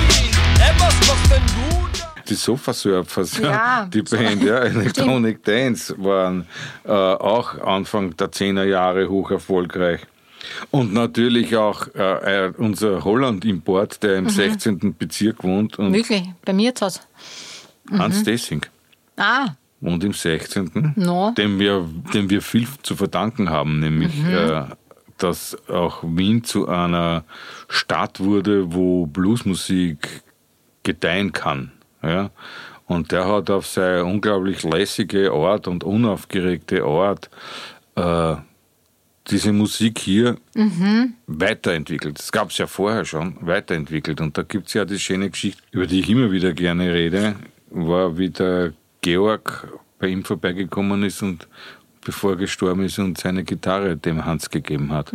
Ey, 0.59 0.73
was 0.79 0.95
machst 1.07 1.31
denn 1.31 1.41
du? 1.55 1.86
Die 2.29 2.35
Sofa 2.35 2.73
Surfers, 2.73 3.37
Ja. 3.39 3.85
die 3.85 4.01
Band, 4.01 4.43
ja, 4.43 4.59
Electronic 4.59 5.43
Dance, 5.43 5.95
waren 5.97 6.45
äh, 6.85 6.91
auch 6.91 7.57
Anfang 7.59 8.15
der 8.17 8.31
10er 8.31 8.63
Jahre 8.65 9.09
hoch 9.09 9.31
erfolgreich. 9.31 10.01
Und 10.71 10.93
natürlich 10.93 11.55
auch 11.57 11.87
äh, 11.95 12.45
äh, 12.47 12.53
unser 12.57 13.03
Holland-Import, 13.03 14.01
der 14.03 14.17
im 14.17 14.25
Mhm. 14.25 14.29
16. 14.29 14.95
Bezirk 14.97 15.43
wohnt, 15.43 15.77
und 15.79 15.93
Wirklich, 15.93 16.23
bei 16.45 16.53
mir 16.53 16.73
zu 16.75 16.85
Hause. 16.85 16.99
Hans 17.91 18.23
Dessing 18.23 18.65
Ah, 19.15 19.47
wohnt 19.81 20.03
im 20.03 20.13
16., 20.13 20.93
No. 20.95 21.31
dem, 21.37 21.57
wir, 21.59 21.85
dem 22.13 22.29
wir 22.29 22.41
viel 22.41 22.67
zu 22.83 22.95
verdanken 22.95 23.49
haben, 23.49 23.79
nämlich 23.79 24.13
äh, 24.25 24.63
dass 25.17 25.57
auch 25.67 26.03
Wien 26.03 26.43
zu 26.43 26.67
einer 26.67 27.23
Stadt 27.67 28.19
wurde, 28.19 28.73
wo 28.73 29.05
Bluesmusik 29.07 30.21
gedeihen 30.83 31.31
kann. 31.31 31.71
Ja? 32.03 32.31
Und 32.85 33.11
der 33.11 33.27
hat 33.27 33.49
auf 33.49 33.67
seine 33.67 34.05
unglaublich 34.05 34.63
lässige 34.63 35.31
Art 35.31 35.67
und 35.67 35.83
unaufgeregte 35.83 36.83
Art 36.83 37.29
äh, 37.95 38.35
diese 39.29 39.51
Musik 39.51 39.99
hier 39.99 40.37
weiterentwickelt. 41.27 42.17
Das 42.17 42.31
gab 42.31 42.51
es 42.51 42.57
ja 42.57 42.67
vorher 42.67 43.03
schon, 43.03 43.35
weiterentwickelt. 43.41 44.21
Und 44.21 44.37
da 44.37 44.43
gibt 44.43 44.67
es 44.67 44.73
ja 44.73 44.85
die 44.85 44.99
schöne 44.99 45.29
Geschichte, 45.29 45.61
über 45.71 45.85
die 45.85 45.99
ich 45.99 46.09
immer 46.09 46.31
wieder 46.31 46.53
gerne 46.53 46.93
rede, 46.93 47.35
war, 47.69 48.17
wie 48.17 48.29
der 48.29 48.71
Georg 49.01 49.67
bei 49.99 50.07
ihm 50.07 50.23
vorbeigekommen 50.23 51.03
ist 51.03 51.21
und 51.21 51.47
bevor 52.05 52.31
er 52.31 52.37
gestorben 52.37 52.85
ist 52.85 52.99
und 52.99 53.17
seine 53.17 53.43
Gitarre 53.43 53.97
dem 53.97 54.23
Hans 54.23 54.49
gegeben 54.49 54.93
hat. 54.93 55.11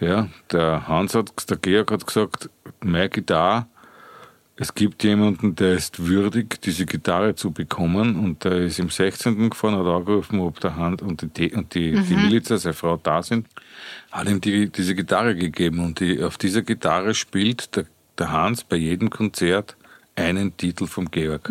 Ja, 0.00 0.28
der 0.50 0.88
Hans 0.88 1.14
hat, 1.14 1.48
der 1.48 1.56
Georg 1.58 1.92
hat 1.92 2.04
gesagt, 2.04 2.50
meine 2.82 3.08
Gitarre, 3.08 3.66
es 4.56 4.74
gibt 4.74 5.02
jemanden, 5.02 5.56
der 5.56 5.74
ist 5.74 6.06
würdig, 6.06 6.60
diese 6.62 6.86
Gitarre 6.86 7.34
zu 7.34 7.50
bekommen 7.50 8.16
und 8.16 8.44
der 8.44 8.58
ist 8.58 8.78
im 8.78 8.88
16. 8.88 9.50
gefahren, 9.50 9.76
hat 9.76 9.86
angerufen, 9.86 10.38
ob 10.38 10.60
der 10.60 10.76
Hans 10.76 11.02
und 11.02 11.36
die, 11.36 11.52
und 11.52 11.74
die, 11.74 11.92
die 11.92 12.14
Milizer, 12.14 12.58
seine 12.58 12.72
Frau, 12.72 12.96
da 12.96 13.22
sind, 13.22 13.48
hat 14.12 14.28
ihm 14.28 14.40
die, 14.40 14.68
diese 14.70 14.94
Gitarre 14.94 15.34
gegeben 15.34 15.80
und 15.80 15.98
die, 15.98 16.22
auf 16.22 16.38
dieser 16.38 16.62
Gitarre 16.62 17.14
spielt 17.14 17.74
der, 17.74 17.86
der 18.16 18.30
Hans 18.30 18.62
bei 18.62 18.76
jedem 18.76 19.10
Konzert 19.10 19.76
einen 20.14 20.56
Titel 20.56 20.86
vom 20.86 21.10
Georg. 21.10 21.50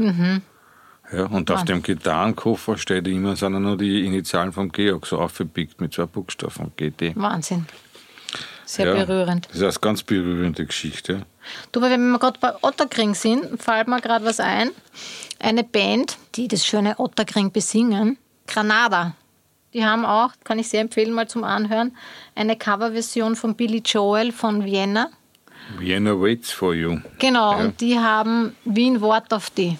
Ja, 1.12 1.26
und 1.26 1.52
auf 1.52 1.66
dem 1.66 1.84
Gitarrenkoffer 1.84 2.78
steht 2.78 3.08
immer, 3.08 3.36
sind 3.36 3.62
nur 3.62 3.78
die 3.78 4.06
Initialen 4.06 4.54
vom 4.54 4.72
Georg 4.72 5.06
so 5.06 5.20
aufgepickt 5.20 5.82
mit 5.82 5.94
zwei 5.94 6.06
Buchstaben, 6.06 6.72
GT. 6.78 7.16
Wahnsinn. 7.16 7.66
Sehr 8.66 8.88
Ja, 8.96 9.06
berührend. 9.06 9.48
Das 9.50 9.58
ist 9.58 9.64
eine 9.64 9.74
ganz 9.82 10.04
berührende 10.04 10.66
Geschichte. 10.66 11.26
Du, 11.72 11.82
weil 11.82 11.92
wenn 11.92 12.10
wir 12.12 12.20
gerade 12.20 12.40
bei 12.40 12.54
Otterkring 12.62 13.14
sind, 13.16 13.62
fällt 13.62 13.88
mir 13.88 14.00
gerade 14.02 14.24
was 14.26 14.40
ein. 14.40 14.72
Eine 15.40 15.64
Band, 15.64 16.18
die 16.36 16.48
das 16.48 16.66
schöne 16.66 16.98
Otterkring 17.00 17.52
besingen, 17.52 18.18
Granada. 18.48 19.14
Die 19.74 19.84
haben 19.84 20.06
auch, 20.06 20.32
kann 20.44 20.60
ich 20.60 20.70
sehr 20.70 20.82
empfehlen, 20.82 21.12
mal 21.14 21.28
zum 21.28 21.44
Anhören, 21.44 21.98
eine 22.36 22.56
Coverversion 22.56 23.36
von 23.36 23.56
Billy 23.56 23.82
Joel 23.84 24.32
von 24.32 24.64
Vienna. 24.64 25.10
Vienna 25.80 26.12
waits 26.12 26.52
for 26.52 26.74
you. 26.74 27.00
Genau, 27.20 27.52
Ja. 27.54 27.58
und 27.58 27.82
die 27.82 27.98
haben 27.98 28.56
Wien 28.66 29.02
Wort 29.02 29.34
auf 29.34 29.50
die. 29.50 29.78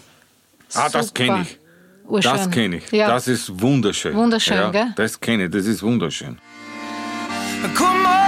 Ah, 0.74 0.90
das 0.90 1.08
Super. 1.08 1.26
kenne 1.26 1.42
ich. 1.44 1.60
Urschön. 2.08 2.32
Das 2.34 2.50
kenne 2.52 2.76
ich. 2.78 2.92
Ja. 2.92 3.08
Das 3.08 3.28
ist 3.28 3.62
wunderschön. 3.62 4.16
Wunderschön, 4.16 4.58
ja, 4.58 4.70
gell? 4.72 4.94
Das 4.96 5.20
kenne 5.20 5.46
ich, 5.46 5.52
das 5.52 5.66
ist 5.66 5.82
wunderschön. 5.84 6.38
Komm 7.78 8.02
over, 8.06 8.23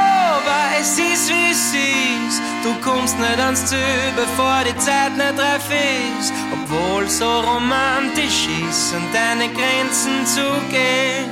es 0.86 1.00
ist 1.00 1.30
wie 1.30 1.52
es 1.52 1.74
ist. 1.74 2.42
Du 2.64 2.72
kommst 2.88 3.18
nicht 3.18 3.40
ans 3.40 3.66
Ziel, 3.66 3.80
bevor 4.16 4.60
die 4.64 4.78
Zeit 4.78 5.18
nicht 5.18 5.40
reif 5.40 5.68
ist. 5.72 6.32
Obwohl 6.54 7.08
so 7.08 7.26
romantisch 7.40 8.48
ist 8.70 8.94
und 8.94 9.08
deine 9.12 9.52
Grenzen 9.52 10.26
zu 10.28 10.46
gehen. 10.70 11.30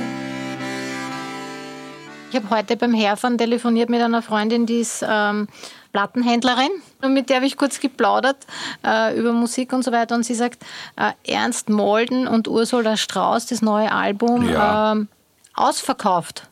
Ich 2.30 2.36
habe 2.36 2.50
heute 2.50 2.76
beim 2.76 2.94
Herfahren 2.94 3.38
telefoniert 3.38 3.90
mit 3.90 4.00
einer 4.02 4.22
Freundin, 4.22 4.66
die 4.66 4.80
ist 4.80 5.04
ähm, 5.08 5.46
Plattenhändlerin. 5.92 6.70
Und 7.02 7.14
mit 7.14 7.28
der 7.30 7.36
habe 7.36 7.46
ich 7.46 7.56
kurz 7.56 7.78
geplaudert 7.78 8.38
äh, 8.84 9.16
über 9.16 9.32
Musik 9.32 9.72
und 9.72 9.84
so 9.84 9.92
weiter. 9.92 10.16
Und 10.16 10.24
sie 10.24 10.34
sagt, 10.34 10.64
äh, 10.96 11.12
Ernst 11.32 11.68
Molden 11.70 12.26
und 12.26 12.48
Ursula 12.48 12.96
Strauß, 12.96 13.46
das 13.46 13.62
neue 13.62 13.92
Album, 13.92 14.48
Ja. 14.50 14.92
ähm, 14.92 15.06
ausverkauft. 15.54 16.48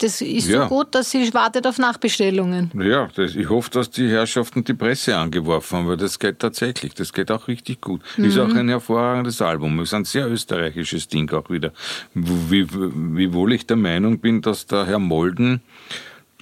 Das 0.00 0.20
ist 0.20 0.48
Ja. 0.48 0.62
so 0.64 0.68
gut, 0.68 0.94
dass 0.94 1.12
sie 1.12 1.32
wartet 1.32 1.66
auf 1.68 1.78
Nachbestellungen. 1.78 2.72
Ja, 2.82 3.08
das, 3.14 3.36
ich 3.36 3.48
hoffe, 3.48 3.70
dass 3.70 3.90
die 3.90 4.08
Herrschaften 4.08 4.64
die 4.64 4.74
Presse 4.74 5.16
angeworfen 5.16 5.78
haben, 5.78 5.88
weil 5.88 5.96
das 5.96 6.18
geht 6.18 6.40
tatsächlich. 6.40 6.94
Das 6.94 7.12
geht 7.12 7.30
auch 7.30 7.46
richtig 7.46 7.80
gut. 7.80 8.00
Ist 8.16 8.38
auch 8.38 8.52
ein 8.52 8.68
hervorragendes 8.68 9.40
Album. 9.40 9.78
Ist 9.80 9.94
ein 9.94 10.04
sehr 10.04 10.28
österreichisches 10.28 11.06
Ding 11.06 11.32
auch 11.32 11.48
wieder. 11.48 11.72
Wie, 12.14 12.66
wiewohl 12.72 13.52
ich 13.52 13.64
der 13.66 13.76
Meinung 13.76 14.18
bin, 14.18 14.42
dass 14.42 14.66
der 14.66 14.84
Herr 14.86 14.98
Molden 14.98 15.62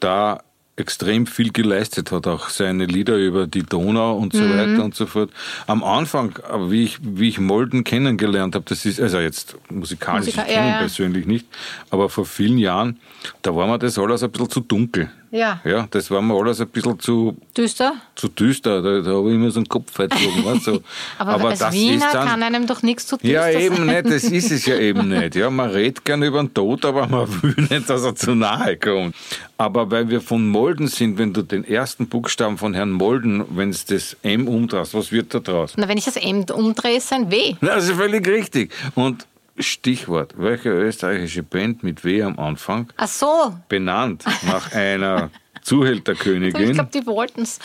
da 0.00 0.42
extrem 0.80 1.26
viel 1.26 1.52
geleistet 1.52 2.10
hat, 2.10 2.26
auch 2.26 2.48
seine 2.48 2.86
Lieder 2.86 3.16
über 3.16 3.46
die 3.46 3.62
Donau 3.62 4.16
und 4.16 4.32
so 4.32 4.42
weiter 4.42 4.82
und 4.84 4.94
so 4.96 5.06
fort. 5.06 5.30
Am 5.66 5.84
Anfang, 5.84 6.32
wie 6.68 6.82
ich, 6.84 6.98
wie 7.02 7.28
ich 7.28 7.38
Molden 7.38 7.84
kennengelernt 7.84 8.54
habe, 8.56 8.64
das 8.68 8.84
ist, 8.86 9.00
also 9.00 9.18
jetzt 9.20 9.56
musikalisch, 9.70 10.26
Musika- 10.34 10.42
ich 10.48 10.54
kenne 10.54 10.68
ja, 10.68 10.74
ihn 10.76 10.78
persönlich 10.80 11.26
nicht, 11.26 11.46
aber 11.90 12.08
vor 12.08 12.24
vielen 12.26 12.58
Jahren, 12.58 12.98
da 13.42 13.54
war 13.54 13.66
mir 13.68 13.78
das 13.78 13.98
alles 13.98 14.22
ein 14.22 14.30
bisschen 14.32 14.50
zu 14.50 14.60
dunkel. 14.60 15.10
Ja. 15.32 15.60
Ja, 15.64 15.86
das 15.90 16.10
war 16.10 16.20
mir 16.20 16.34
alles 16.34 16.60
ein 16.60 16.68
bisschen 16.68 16.98
zu, 16.98 17.36
Düster. 17.56 17.94
zu 18.16 18.28
düster. 18.28 18.82
Da, 18.82 19.00
da 19.00 19.16
habe 19.16 19.28
ich 19.28 19.36
immer 19.36 19.50
so 19.50 19.60
einen 19.60 19.68
Kopf 19.68 19.92
verzogen. 19.92 20.44
weißt 20.44 20.66
du. 20.66 20.80
Aber, 21.18 21.48
als 21.50 21.72
Wiener 21.72 22.06
kann 22.10 22.42
einem 22.42 22.66
doch 22.66 22.82
nichts 22.82 23.06
zu 23.06 23.16
düster 23.16 23.28
Ja, 23.32 23.48
eben 23.48 23.76
sein. 23.76 23.86
nicht, 23.86 24.06
das 24.06 24.24
ist 24.24 24.50
es 24.50 24.66
ja 24.66 24.76
eben 24.76 25.08
nicht. 25.20 25.36
Ja, 25.36 25.48
man 25.50 25.70
redet 25.70 26.04
gern 26.04 26.22
über 26.22 26.42
den 26.42 26.52
Tod, 26.52 26.84
aber 26.84 27.06
man 27.06 27.28
will 27.42 27.54
nicht, 27.70 27.88
dass 27.88 28.02
er 28.04 28.14
zu 28.16 28.34
nahe 28.34 28.76
kommt. 28.76 29.14
Aber 29.56 29.90
weil 29.90 30.08
wir 30.10 30.20
von 30.20 30.48
Molden 30.48 30.88
sind, 30.88 31.18
wenn 31.18 31.32
du 31.32 31.42
den 31.42 31.64
ersten 31.64 32.08
Buchstaben 32.08 32.58
von 32.58 32.74
Herrn 32.74 32.90
Molden, 32.90 33.44
wenn 33.50 33.70
es 33.70 33.84
das 33.84 34.16
M 34.22 34.48
umdrehst, 34.48 34.94
was 34.94 35.12
wird 35.12 35.32
da 35.34 35.38
draus? 35.38 35.74
Na, 35.76 35.86
wenn 35.86 35.98
ich 35.98 36.06
das 36.06 36.16
M 36.16 36.44
umdrehe, 36.52 36.96
ist 36.96 37.12
ein 37.12 37.30
W. 37.30 37.54
Das 37.60 37.84
ist 37.84 37.92
völlig 37.92 38.26
richtig. 38.26 38.72
Und 38.94 39.26
Stichwort, 39.62 40.34
welche 40.36 40.70
österreichische 40.70 41.42
Band 41.42 41.82
mit 41.82 42.04
W 42.04 42.22
am 42.22 42.38
Anfang, 42.38 42.92
Ach 42.96 43.08
so. 43.08 43.54
benannt 43.68 44.24
nach 44.46 44.72
einer 44.72 45.30
Ich 45.62 45.66
Zuhälterkönigin. 45.66 46.72
glaube, 46.72 46.90
die 46.92 47.06
wollten 47.06 47.42
es. 47.42 47.58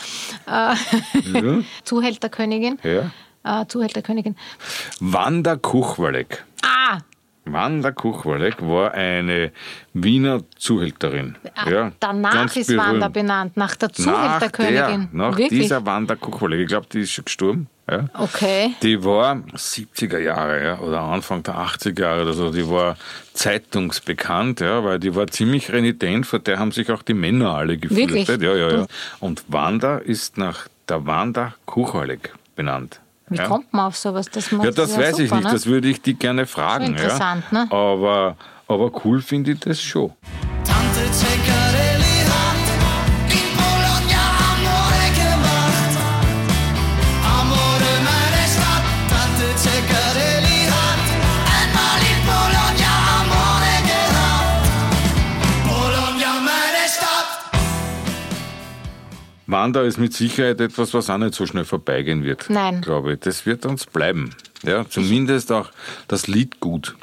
Äh, 0.48 0.76
Ja. 1.32 1.62
Zuhälterkönigin. 1.86 2.78
Ja. 2.84 3.12
Äh, 3.62 3.66
Zuhälterkönigin. 3.68 4.36
Wanda 5.00 5.56
Kuchwalek. 5.56 6.44
Ah, 6.64 7.00
Wanda 7.46 7.92
Kuchwalek 7.92 8.62
war 8.62 8.94
eine 8.94 9.52
Wiener 9.94 10.42
Zuhälterin. 10.58 11.36
ah, 11.56 11.70
Ja, 11.70 11.92
danach 12.00 12.56
ist 12.56 12.68
berühmt. 12.68 12.84
Wanda 12.88 13.08
benannt, 13.08 13.56
nach 13.56 13.76
der 13.76 13.90
Nach, 13.90 13.96
der, 13.96 14.50
Zuhälterkönigin. 14.52 15.10
nach 15.12 15.38
Wirklich? 15.38 15.62
dieser 15.62 15.86
Wanda 15.86 16.16
Kuchwalek. 16.16 16.62
Ich 16.62 16.68
glaube, 16.68 16.88
die 16.92 17.02
ist 17.02 17.12
schon 17.12 17.26
gestorben. 17.26 17.68
Ja. 17.90 18.06
Okay. 18.16 18.74
Die 18.82 19.04
war 19.04 19.36
70er 19.56 20.18
Jahre 20.18 20.64
ja, 20.64 20.80
oder 20.80 21.02
Anfang 21.02 21.44
der 21.44 21.56
80er 21.56 22.02
Jahre 22.02 22.24
oder 22.24 22.34
so. 22.34 22.52
Die 22.52 22.68
war 22.68 22.98
zeitungsbekannt, 23.34 24.60
ja, 24.60 24.84
weil 24.84 25.00
die 25.00 25.16
war 25.16 25.28
ziemlich 25.28 25.72
renitent, 25.72 26.26
vor 26.26 26.40
der 26.40 26.58
haben 26.60 26.72
sich 26.72 26.92
auch 26.92 27.04
die 27.04 27.14
Männer 27.14 27.52
alle 27.54 27.78
gefürchtet. 27.78 28.28
Wirklich? 28.28 28.42
Ja, 28.42 28.56
ja, 28.56 28.78
ja. 28.80 28.86
Und 29.20 29.44
Wanda 29.50 29.98
ist 30.00 30.38
nach 30.40 30.68
der 30.90 31.06
Wanda 31.06 31.54
Kuchwalek 31.66 32.34
benannt. 32.56 33.00
Wie 33.30 33.38
ja. 33.38 33.48
kommt 33.48 33.74
man 33.74 33.88
auf 33.88 33.98
sowas? 33.98 34.30
Das, 34.30 34.52
Ja, 34.52 34.72
das 34.72 34.96
ja 34.96 35.02
weiß 35.02 35.20
ich 35.20 35.30
super, 35.30 35.36
nicht, 35.38 35.46
Ne? 35.48 35.54
das 35.54 35.66
würde 35.66 35.88
ich 35.88 36.02
die 36.02 36.14
gerne 36.14 36.46
fragen. 36.46 36.86
Interessant, 36.86 37.44
ja. 37.52 37.66
ne? 37.66 37.72
Aber, 37.72 38.38
aber 38.68 38.92
cool 39.04 39.22
finde 39.22 39.54
ich 39.54 39.60
das 39.60 39.82
schon. 39.82 40.12
Tante 40.64 41.12
Zeccarelli 41.12 41.65
Wanda 59.48 59.82
ist 59.84 59.98
mit 59.98 60.14
Sicherheit 60.14 60.60
etwas, 60.60 60.94
was 60.94 61.10
auch 61.10 61.18
nicht 61.18 61.36
so 61.36 61.46
schnell 61.46 61.66
vorbeigehen 61.66 62.24
wird. 62.24 62.46
Nein. 62.50 62.82
Glaube 62.82 63.14
ich. 63.14 63.20
Das 63.20 63.46
wird 63.46 63.66
uns 63.66 63.86
bleiben. 63.86 64.36
Ja, 64.64 64.88
zumindest 64.90 65.52
auch 65.52 65.70
das 66.08 66.28
Lied 66.28 66.60
gut. 66.60 66.96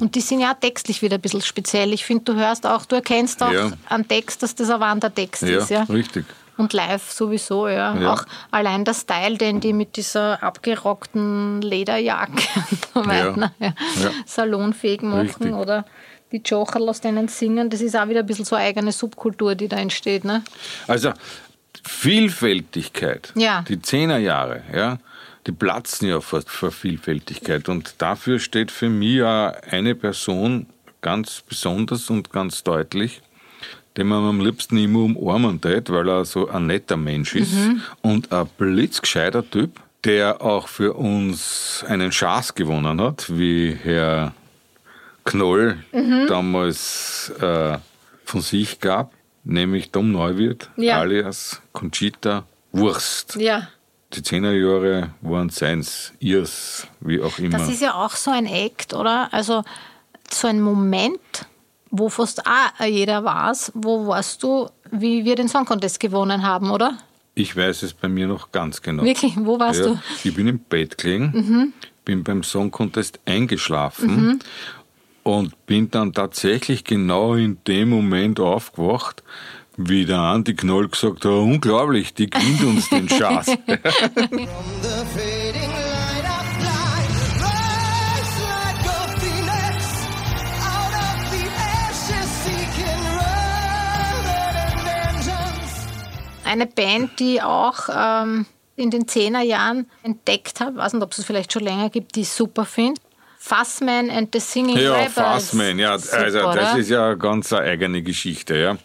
Und 0.00 0.14
die 0.14 0.22
sind 0.22 0.40
ja 0.40 0.52
auch 0.54 0.58
textlich 0.58 1.02
wieder 1.02 1.16
ein 1.16 1.20
bisschen 1.20 1.42
speziell. 1.42 1.92
Ich 1.92 2.04
finde, 2.04 2.24
du 2.24 2.34
hörst 2.34 2.66
auch, 2.66 2.86
du 2.86 2.96
erkennst 2.96 3.42
auch 3.42 3.52
Ja. 3.52 3.70
am 3.90 4.08
Text, 4.08 4.42
dass 4.42 4.54
das 4.54 4.70
ein 4.70 4.80
Wandertext 4.80 5.42
Ja, 5.42 5.58
ist. 5.58 5.68
Ja? 5.70 5.82
richtig. 5.82 6.24
Und 6.56 6.72
live 6.72 7.12
sowieso, 7.12 7.68
ja. 7.68 7.94
Ja. 7.96 8.14
Auch 8.14 8.24
allein 8.50 8.84
der 8.84 8.94
Style, 8.94 9.36
den 9.36 9.60
die 9.60 9.72
mit 9.72 9.96
dieser 9.96 10.42
abgerockten 10.42 11.60
Lederjacke 11.62 12.32
und 12.70 12.88
so 12.94 13.06
weiter 13.06 13.52
ja. 13.60 13.74
Ja. 14.02 14.10
salonfähig 14.26 15.02
machen 15.02 15.20
Richtig. 15.28 15.52
oder 15.52 15.84
die 16.32 16.42
Jocherl 16.44 16.88
aus 16.88 17.00
denen 17.00 17.28
singen, 17.28 17.70
das 17.70 17.80
ist 17.80 17.94
auch 17.96 18.08
wieder 18.08 18.20
ein 18.20 18.26
bisschen 18.26 18.44
so 18.44 18.56
eine 18.56 18.66
eigene 18.66 18.92
Subkultur, 18.92 19.54
die 19.54 19.68
da 19.68 19.76
entsteht. 19.76 20.24
Ne? 20.24 20.42
Also 20.86 21.12
Vielfältigkeit, 21.84 23.32
Ja. 23.34 23.62
die 23.68 23.80
Zehnerjahre, 23.80 24.62
ja, 24.74 24.98
die 25.46 25.52
platzen 25.52 26.08
ja 26.08 26.20
vor, 26.20 26.42
vor 26.46 26.70
Vielfältigkeit. 26.70 27.68
Und 27.68 27.94
dafür 27.98 28.38
steht 28.38 28.70
für 28.70 28.88
mich 28.88 29.16
ja 29.16 29.48
eine 29.70 29.94
Person 29.94 30.66
ganz 31.00 31.42
besonders 31.48 32.10
und 32.10 32.32
ganz 32.32 32.62
deutlich, 32.64 33.22
den 33.96 34.08
man 34.08 34.24
am 34.24 34.40
liebsten 34.40 34.76
immer 34.78 35.00
umarmen 35.00 35.60
tät, 35.60 35.90
weil 35.90 36.08
er 36.08 36.24
so 36.24 36.48
ein 36.48 36.66
netter 36.66 36.96
Mensch 36.96 37.34
ist 37.34 37.54
und 38.02 38.30
ein 38.32 38.46
blitzgescheiter 38.58 39.48
Typ, 39.48 39.80
der 40.04 40.42
auch 40.42 40.68
für 40.68 40.92
uns 40.94 41.84
einen 41.88 42.12
Schatz 42.12 42.54
gewonnen 42.54 43.00
hat, 43.00 43.26
wie 43.36 43.76
Herr 43.82 44.34
Knoll 45.24 45.78
damals 46.28 47.32
äh, 47.40 47.78
von 48.24 48.40
sich 48.40 48.80
gab, 48.80 49.12
nämlich 49.48 49.90
Tom 49.90 50.12
Neuwirth 50.12 50.70
Ja. 50.76 51.00
alias 51.00 51.60
Conchita 51.72 52.44
Wurst. 52.72 53.34
Ja. 53.36 53.68
Die 54.12 54.22
Zehnerjahre 54.22 55.10
waren 55.20 55.50
seins, 55.50 56.12
ihrs, 56.18 56.86
wie 57.00 57.20
auch 57.20 57.38
immer. 57.38 57.58
Das 57.58 57.68
ist 57.68 57.82
ja 57.82 57.94
auch 57.94 58.12
so 58.12 58.30
ein 58.30 58.46
Act, 58.46 58.94
oder? 58.94 59.28
Also 59.32 59.64
so 60.30 60.48
ein 60.48 60.60
Moment, 60.60 61.18
wo 61.90 62.08
fast 62.08 62.42
auch 62.46 62.84
jeder 62.84 63.24
weiß, 63.24 63.72
wo 63.74 64.06
warst 64.06 64.42
du, 64.42 64.68
wie 64.90 65.24
wir 65.24 65.34
den 65.36 65.48
Song 65.48 65.64
Contest 65.64 65.98
gewonnen 66.00 66.42
haben, 66.46 66.70
oder? 66.70 66.96
ich 67.34 67.56
weiß 67.56 67.84
es 67.84 67.92
bei 67.94 68.08
mir 68.08 68.26
noch 68.26 68.50
ganz 68.50 68.82
genau. 68.82 69.04
Wirklich, 69.04 69.34
wo 69.36 69.60
warst 69.60 69.78
Ja, 69.80 69.86
du? 69.90 70.00
Ich 70.24 70.34
bin 70.34 70.48
im 70.48 70.58
Bett 70.58 70.98
gelegen, 70.98 71.72
bin 72.04 72.24
beim 72.24 72.42
Song 72.42 72.72
Contest 72.72 73.20
eingeschlafen 73.26 74.40
und 75.28 75.66
bin 75.66 75.90
dann 75.90 76.14
tatsächlich 76.14 76.84
genau 76.84 77.34
in 77.34 77.58
dem 77.66 77.90
Moment 77.90 78.40
aufgewacht, 78.40 79.22
wie 79.76 80.06
der 80.06 80.20
Andi 80.20 80.54
Knoll 80.54 80.88
gesagt 80.88 81.24
hat, 81.24 81.30
unglaublich, 81.30 82.14
die 82.14 82.30
gewinnt 82.30 82.64
uns 82.64 82.88
den 82.88 83.08
Schatz. 83.10 83.48
Eine 96.44 96.66
Band, 96.66 97.20
die 97.20 97.42
auch 97.42 97.90
ähm, 97.94 98.46
in 98.76 98.90
den 98.90 99.06
Zehnerjahren 99.06 99.90
entdeckt 100.02 100.60
habe, 100.60 100.76
weiß 100.78 100.94
nicht, 100.94 101.02
ob 101.02 101.12
es 101.12 101.18
es 101.18 101.26
vielleicht 101.26 101.52
schon 101.52 101.64
länger 101.64 101.90
gibt, 101.90 102.16
die 102.16 102.22
ich 102.22 102.30
super 102.30 102.64
finde. 102.64 102.98
Fussman 103.48 104.10
and 104.10 104.28
the 104.32 104.40
Singing 104.40 104.76
Ja, 104.78 104.92
Rebels. 104.94 105.14
Fassman, 105.14 105.78
ja, 105.78 105.98
Super, 105.98 106.18
also 106.24 106.38
das 106.38 106.46
oder? 106.72 106.78
ist 106.78 106.90
ja 106.90 107.06
eine 107.06 107.16
ganz 107.18 107.52
eine 107.52 107.62
eigene 107.66 108.02
Geschichte, 108.02 108.56
ja. 108.56 108.76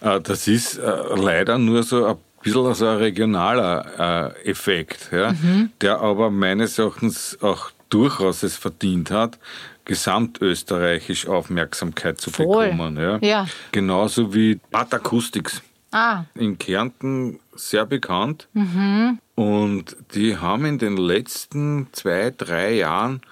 Äh, 0.00 0.20
Das 0.20 0.48
ist 0.48 0.78
äh, 0.78 0.92
leider 1.16 1.58
nur 1.58 1.82
so 1.82 2.06
ein 2.06 2.16
bisschen 2.42 2.74
so 2.74 2.86
ein 2.86 2.96
regionaler 2.98 4.32
äh, 4.44 4.50
Effekt, 4.50 5.10
ja, 5.12 5.32
Mhm. 5.32 5.70
der 5.80 6.00
aber 6.00 6.30
meines 6.30 6.78
Erachtens 6.78 7.36
auch 7.42 7.70
durchaus 7.90 8.42
es 8.42 8.56
verdient 8.56 9.10
hat, 9.10 9.38
gesamtösterreichisch 9.84 11.26
Aufmerksamkeit 11.28 12.20
zu 12.20 12.30
Voll. 12.30 12.70
bekommen. 12.70 12.96
Ja. 12.96 13.18
Ja. 13.20 13.46
Genauso 13.72 14.34
wie 14.34 14.58
Bad 14.70 14.92
Acoustics 14.94 15.62
Ah, 15.92 16.24
in 16.34 16.58
Kärnten 16.58 17.38
sehr 17.54 17.86
bekannt. 17.86 18.48
Mhm. 18.54 19.18
Und 19.34 19.96
die 20.14 20.36
haben 20.36 20.64
in 20.66 20.78
den 20.78 20.96
letzten 20.96 21.86
zwei, 21.92 22.34
drei 22.36 22.74
Jahren 22.74 23.22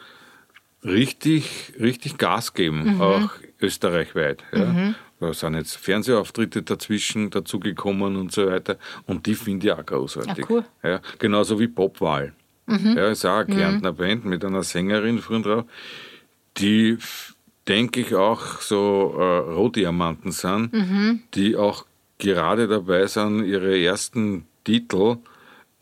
richtig, 0.85 1.73
richtig 1.81 2.19
Gas 2.19 2.53
gegeben, 2.55 3.01
auch 3.01 3.31
österreichweit. 3.61 4.45
Ja. 4.53 4.95
Da 5.21 5.33
sind 5.33 5.55
jetzt 5.55 5.77
Fernsehauftritte 5.77 6.63
dazwischen 6.63 7.31
dazugekommen 7.31 8.17
und 8.17 8.33
so 8.33 8.47
weiter. 8.47 8.77
Und 9.07 9.27
die 9.27 9.35
finde 9.35 9.67
ich 9.69 9.73
auch 9.73 9.85
großartig. 9.85 10.45
Ah, 10.45 10.49
cool. 10.51 10.65
Ja, 10.83 11.01
genauso 11.19 11.59
wie 11.59 11.69
Popwahl. 11.69 12.35
Ja, 12.67 13.09
ist 13.09 13.25
auch 13.27 13.41
eine 13.41 13.55
Kärntner 13.55 13.93
Band 13.93 14.25
mit 14.25 14.45
einer 14.45 14.63
Sängerin 14.63 15.19
früher 15.19 15.41
drauf, 15.41 15.65
die, 16.57 16.97
denke 17.69 18.01
ich, 18.01 18.15
auch 18.15 18.61
so 18.61 19.15
äh, 19.19 19.53
Rohdiamanten 19.53 20.33
sind, 20.33 20.71
die 21.35 21.57
auch 21.57 21.85
gerade 22.19 22.67
dabei 22.67 23.07
sind, 23.07 23.45
ihre 23.45 23.79
ersten 23.79 24.47
Titel 24.65 25.19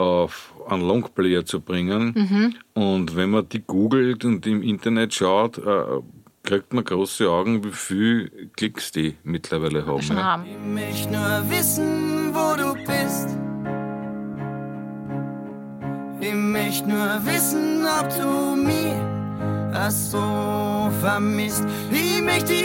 auf 0.03 0.55
einen 0.69 0.87
Longplayer 0.87 1.45
zu 1.45 1.61
bringen. 1.61 2.55
Und 2.75 3.17
wenn 3.17 3.31
man 3.31 3.49
die 3.49 3.63
googelt 3.63 4.25
und 4.25 4.47
im 4.47 4.63
Internet 4.63 5.15
schaut, 5.15 5.59
äh, 5.59 6.01
kriegt 6.43 6.73
man 6.73 6.85
große 6.85 7.29
Augen, 7.29 7.65
wie 7.65 7.73
viel 7.73 8.51
Klicks 8.57 8.93
die 8.93 9.15
mittlerweile 9.23 9.87
haben. 9.87 10.03
Schon 10.03 10.17
ja. 10.17 10.23
haben. 10.25 10.45
Ich 10.47 10.59
möchte 10.59 11.11
nur 11.11 11.51
wissen, 11.51 12.35
wo 12.35 12.57
du 12.57 12.75
bist. 12.75 13.29
Ich 16.21 16.35
möchte 16.35 16.89
nur 16.89 17.27
wissen, 17.27 17.85
ob 17.85 18.09
du 18.09 18.57
mich 18.57 18.93
so 19.91 20.91
vermisst. 21.01 21.65
Ich 21.91 22.23
möchte 22.23 22.33
möchte 22.33 22.53
die 22.55 22.65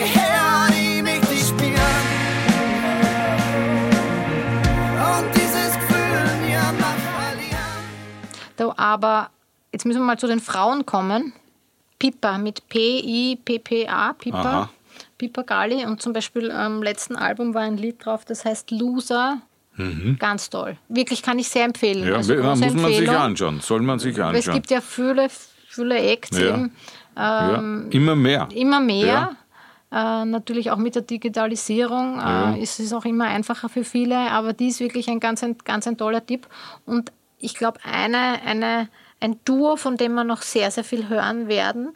Da, 8.58 8.74
aber 8.78 9.30
jetzt 9.72 9.86
müssen 9.86 10.00
wir 10.02 10.06
mal 10.06 10.20
zu 10.20 10.28
den 10.28 10.39
Frauen 10.39 10.86
kommen. 10.86 11.34
Pippa 12.00 12.38
mit 12.38 12.67
P-I-P-P-A, 12.70 14.13
Pippa. 14.13 14.39
Aha. 14.41 14.70
Pippa 15.17 15.41
Gali. 15.43 15.86
Und 15.86 16.02
zum 16.02 16.13
Beispiel 16.13 16.52
am 16.52 16.84
letzten 16.84 17.15
Album 17.15 17.54
war 17.54 17.62
ein 17.63 17.78
Lied 17.78 18.04
drauf, 18.06 18.26
das 18.26 18.46
heißt 18.46 18.72
Loser. 18.72 19.39
Ganz 20.17 20.50
toll. 20.50 20.76
Wirklich 20.89 21.22
kann 21.22 21.38
ich 21.38 21.50
sehr 21.50 21.63
empfehlen. 21.65 22.02
Mhm. 22.04 22.08
Ja, 22.10 22.15
also 22.15 22.34
muss 22.34 22.43
große 22.43 22.60
man 22.62 22.70
sich 22.76 22.84
Empfehlung. 22.98 23.15
anschauen. 23.15 23.60
Soll 23.62 23.82
man 23.82 24.00
sich 24.00 24.20
Aber 24.20 24.32
Es 24.32 24.38
anschauen. 24.48 24.54
gibt 24.56 24.72
ja 24.72 24.82
viele, 24.82 25.28
viele 25.70 26.00
Acts 26.00 26.36
Ja. 26.39 26.48
eben. 26.56 26.72
ja. 27.15 27.56
Immer 27.91 28.15
mehr. 28.15 28.48
Immer 28.56 28.80
mehr. 28.80 29.36
Äh, 29.91 30.26
natürlich 30.26 30.72
auch 30.72 30.78
mit 30.78 30.96
der 30.96 31.04
Digitalisierung 31.04 32.15
Ja. 32.17 32.54
äh, 32.56 32.60
ist 32.62 32.80
es 32.80 32.91
auch 32.91 33.06
immer 33.06 33.26
einfacher 33.26 33.70
für 33.70 33.84
viele, 33.84 34.17
aber 34.17 34.54
die 34.54 34.70
ist 34.70 34.80
wirklich 34.80 35.08
ein 35.10 35.20
ganz, 35.20 35.43
ein, 35.43 35.56
ganz 35.63 35.86
ein 35.88 35.96
toller 35.96 36.26
Tipp. 36.26 36.48
Und 36.88 37.12
ich 37.39 37.56
glaube, 37.56 37.80
eine, 37.84 38.41
eine, 38.45 38.89
ein 39.19 39.39
Duo, 39.45 39.76
von 39.76 39.97
dem 39.97 40.13
wir 40.15 40.23
noch 40.23 40.41
sehr, 40.41 40.71
sehr 40.71 40.84
viel 40.84 41.10
hören 41.10 41.47
werden, 41.47 41.93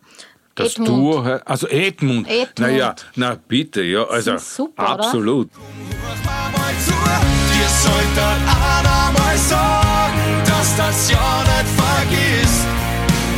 Das 0.55 0.73
Edmund. 0.73 0.89
Duo, 0.89 1.19
also 1.45 1.67
Edmund. 1.67 2.27
Edmund. 2.27 2.59
Naja, 2.59 2.95
na 3.15 3.37
bitte, 3.47 3.81
ja, 3.81 4.03
also 4.03 4.37
super, 4.37 4.83
oder? 4.95 5.05
absolut. 5.05 5.49
Zu, 5.51 6.91
dir 6.91 7.69
solltet 7.69 8.41
einer 8.47 9.11
mal 9.11 9.37
sagen, 9.37 10.43
dass 10.45 10.75
das 10.75 11.11
ja 11.11 11.43
nicht 11.43 11.69
vergisst, 11.79 12.65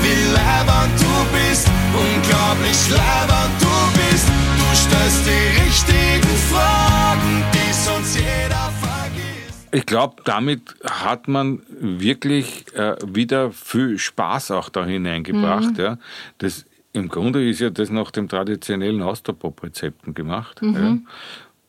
wie 0.01 0.33
leibend 0.33 0.99
du 0.99 1.13
bist, 1.37 1.67
unglaublich 1.93 2.89
leibend 2.89 3.53
du 3.59 3.75
bist. 3.99 4.27
Du 4.57 4.75
stellst 4.75 5.25
die 5.25 5.61
richtigen 5.61 6.35
Fragen, 6.49 7.43
die. 7.53 7.62
Ich 9.73 9.85
glaube, 9.85 10.21
damit 10.23 10.61
hat 10.83 11.27
man 11.27 11.61
wirklich 11.69 12.65
äh, 12.75 12.95
wieder 13.05 13.51
viel 13.51 13.97
Spaß 13.97 14.51
auch 14.51 14.69
da 14.69 14.85
hineingebracht. 14.85 15.71
Mhm. 15.77 15.83
Ja. 15.83 15.97
Das, 16.37 16.65
Im 16.93 17.09
Grunde 17.09 17.47
ist 17.49 17.59
ja 17.59 17.71
das 17.71 17.89
nach 17.89 18.11
dem 18.11 18.29
traditionellen 18.29 19.01
Austropop-Rezepten 19.01 20.13
gemacht. 20.13 20.61
Mhm. 20.61 21.05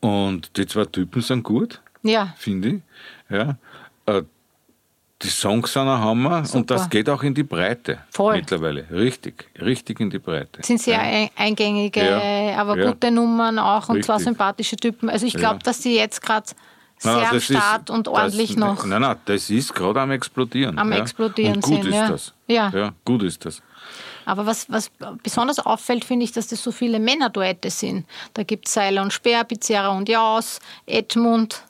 Ja. 0.03 0.09
Und 0.09 0.55
die 0.55 0.67
zwei 0.67 0.85
Typen 0.85 1.21
sind 1.23 1.41
gut, 1.43 1.81
Ja, 2.03 2.33
finde 2.37 2.67
ich. 2.69 2.81
Ja. 3.35 3.57
Äh, 4.05 4.21
die 5.23 5.27
Songs 5.29 5.73
sind 5.73 5.83
ein 5.87 5.99
Hammer 5.99 6.37
und 6.39 6.45
Super. 6.47 6.75
das 6.75 6.89
geht 6.89 7.09
auch 7.09 7.23
in 7.23 7.33
die 7.33 7.41
Breite 7.43 7.99
Voll. 8.11 8.35
mittlerweile. 8.35 8.85
Richtig, 8.91 9.49
richtig 9.59 9.99
in 9.99 10.11
die 10.11 10.19
Breite. 10.19 10.59
sind 10.61 10.79
sehr 10.79 10.99
ein- 11.01 11.29
eingängige, 11.35 12.05
Ja, 12.05 12.57
aber 12.61 12.77
ja. 12.77 12.91
gute 12.91 13.09
Nummern 13.09 13.57
auch 13.57 13.89
und 13.89 14.03
zwar 14.05 14.17
Richtig. 14.17 14.29
sympathische 14.33 14.75
Typen. 14.75 15.09
Also 15.09 15.25
ich 15.25 15.33
glaube, 15.33 15.55
Ja. 15.55 15.61
dass 15.63 15.79
die 15.79 15.95
jetzt 15.95 16.21
gerade 16.21 16.45
sehr 16.97 17.17
Nein, 17.17 17.35
ist- 17.35 17.89
und 17.89 18.07
ordentlich 18.07 18.51
das, 18.51 18.57
noch. 18.57 18.85
Nein, 18.85 19.01
nein, 19.01 19.17
das 19.25 19.49
ist 19.49 19.73
gerade 19.73 20.01
am 20.01 20.11
Explodieren. 20.11 20.77
Am 20.77 20.91
ja. 20.91 20.99
Explodieren 20.99 21.55
Und 21.55 21.63
gut 21.63 21.83
sind, 21.83 21.87
ist 21.87 21.93
ja. 21.93 22.09
das. 22.09 22.33
Ja. 22.47 22.69
ja. 22.73 22.93
Gut 23.03 23.23
ist 23.23 23.45
das. 23.45 23.61
Aber 24.25 24.45
was, 24.45 24.69
was 24.71 24.89
besonders 25.21 25.59
auffällt, 25.59 26.03
finde 26.03 26.25
ich, 26.25 26.31
dass 26.31 26.47
das 26.47 26.63
so 26.63 26.71
viele 26.71 26.99
Männerduette 26.99 27.69
sind. 27.69 28.05
Da 28.33 28.43
gibt 28.43 28.67
es 28.67 28.73
Seiler 28.73 29.03
und 29.03 29.13
Speer, 29.13 29.43
Pizarra 29.43 29.89
und 29.89 30.09
Jaus, 30.09 30.59
Edmund. 30.87 31.63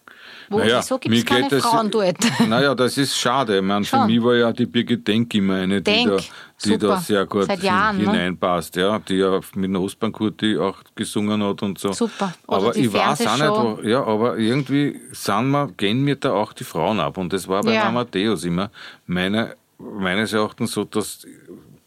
Wo, 0.50 0.60
Naja, 0.60 0.80
wieso 0.80 0.98
gibt 1.00 1.16
es 1.16 1.26
keine 1.26 1.44
geht 1.44 1.52
das- 1.54 1.64
Frauenduette? 1.66 2.28
Naja, 2.48 2.76
das 2.76 2.98
ist 2.98 3.18
schade. 3.18 3.62
Meine, 3.62 3.86
für 3.86 4.06
mich 4.06 4.22
war 4.24 4.36
ja 4.36 4.52
die 4.52 4.66
Birgit 4.66 5.08
Denk 5.08 5.34
immer 5.34 5.56
eine, 5.56 5.82
die, 5.82 5.92
Denk, 5.92 6.08
da, 6.10 6.18
die 6.64 6.78
da 6.78 6.98
sehr 7.00 7.26
gut 7.26 7.48
Jahren, 7.64 7.98
ne? 7.98 8.04
hineinpasst. 8.12 8.76
Ja, 8.76 9.00
die 9.00 9.16
ja 9.16 9.40
mit 9.56 9.66
dem 9.66 9.76
Ostbankurti 9.78 10.58
auch 10.58 10.78
gesungen 10.94 11.44
hat 11.44 11.64
und 11.64 11.80
so. 11.80 11.92
Super. 11.94 12.34
Oder 12.48 12.58
Aber 12.58 12.72
die 12.74 12.82
ich 12.82 12.94
weiß 12.94 13.26
auch 13.28 13.38
nicht, 13.38 13.84
wo, 13.84 13.88
ja, 13.88 14.04
aber 14.04 14.38
irgendwie 14.38 15.00
sind 15.12 15.50
wir, 15.52 15.72
gehen 15.78 16.04
mir 16.04 16.16
da 16.18 16.34
auch 16.34 16.54
die 16.54 16.64
Frauen 16.64 17.00
ab. 17.00 17.18
Und 17.18 17.34
das 17.34 17.48
war 17.48 17.62
bei 17.64 17.74
Ja. 17.74 17.88
Amadeus 17.88 18.44
immer 18.44 18.70
meine, 19.08 19.56
meines 19.80 20.34
Erachtens 20.34 20.72
so, 20.74 20.84
dass 20.84 21.26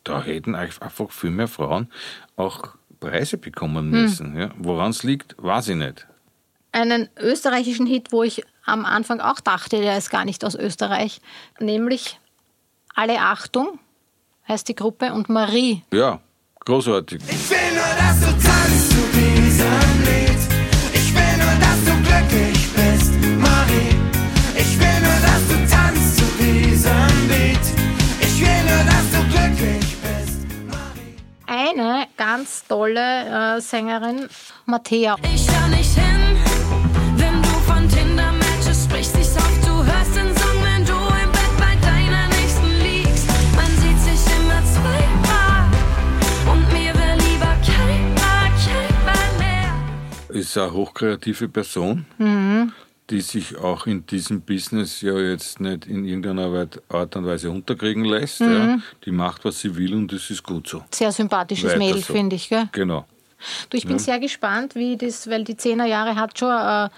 da 0.04 0.22
hätten 0.22 0.54
einfach 0.54 0.90
viel 1.10 1.30
mehr 1.30 1.48
Frauen 1.48 1.88
auch 2.36 2.70
Preise 2.98 3.36
bekommen 3.38 3.92
Hm. 3.92 4.02
müssen. 4.02 4.36
Ja. 4.38 4.50
Woran 4.58 4.90
es 4.90 5.04
liegt, 5.04 5.36
weiß 5.38 5.68
ich 5.68 5.76
nicht. 5.76 6.07
Einen 6.78 7.08
österreichischen 7.18 7.86
Hit, 7.86 8.12
wo 8.12 8.22
ich 8.22 8.44
am 8.64 8.84
Anfang 8.84 9.18
auch 9.20 9.40
dachte, 9.40 9.80
der 9.80 9.98
ist 9.98 10.10
gar 10.10 10.24
nicht 10.24 10.44
aus 10.44 10.54
Österreich, 10.54 11.20
nämlich 11.58 12.20
Alle 12.94 13.18
Achtung 13.20 13.80
heißt 14.46 14.68
die 14.68 14.76
Gruppe 14.76 15.12
und 15.12 15.28
Marie. 15.28 15.82
Ja, 15.92 16.20
großartig. 16.64 17.20
Ich 17.28 17.50
will 17.50 17.58
nur, 17.74 17.82
dass 17.98 18.20
du 18.20 18.26
tanzt 18.26 18.90
zu 18.90 19.02
diesem 19.12 20.04
Lied. 20.04 20.40
Ich 20.94 21.12
will 21.14 21.36
nur, 21.42 21.54
dass 21.58 21.84
du 21.84 21.94
glücklich 22.06 22.72
bist, 22.72 23.12
Marie. 23.38 23.96
Ich 24.54 24.78
will 24.78 25.00
nur, 25.00 25.18
dass 25.26 25.48
du 25.48 25.56
tanzt 25.74 26.16
zu 26.18 26.26
diesem 26.38 27.28
Lied. 27.28 27.64
Ich 28.20 28.40
will 28.40 28.62
nur, 28.70 28.84
dass 28.84 29.06
du 29.14 29.20
glücklich 29.36 29.96
bist, 30.06 30.38
Marie. 30.68 31.16
Eine 31.46 32.06
ganz 32.16 32.64
tolle 32.68 33.56
äh, 33.56 33.60
Sängerin, 33.60 34.28
Mattea. 34.66 35.16
Ich 35.34 35.48
hör 35.50 35.68
nicht 35.68 35.94
hin, 35.94 36.38
ist 50.30 50.56
eine 50.58 50.72
hochkreative 50.72 51.48
Person, 51.48 52.04
die 53.10 53.20
sich 53.20 53.56
auch 53.56 53.86
in 53.86 54.04
diesem 54.06 54.42
Business 54.42 55.00
ja 55.00 55.18
jetzt 55.18 55.60
nicht 55.60 55.86
in 55.86 56.04
irgendeiner 56.04 56.68
Art 56.88 57.16
und 57.16 57.26
Weise 57.26 57.50
unterkriegen 57.50 58.04
lässt. 58.04 58.40
Ja. 58.40 58.78
Die 59.04 59.10
macht, 59.10 59.44
was 59.44 59.60
sie 59.60 59.74
will 59.76 59.94
und 59.94 60.12
das 60.12 60.30
ist 60.30 60.42
gut 60.42 60.68
so. 60.68 60.82
Sehr 60.90 61.12
sympathisches 61.12 61.76
Mädel, 61.76 62.02
so. 62.02 62.12
finde 62.12 62.36
ich. 62.36 62.48
Gell? 62.48 62.68
Genau. 62.72 63.06
Du, 63.70 63.76
ich 63.76 63.86
bin 63.86 63.98
sehr 63.98 64.18
gespannt, 64.18 64.74
wie 64.74 64.96
das, 64.96 65.28
weil 65.30 65.44
die 65.44 65.56
Zehnerjahre 65.56 66.16
hat 66.16 66.38
schon 66.38 66.50
äh, 66.50 66.88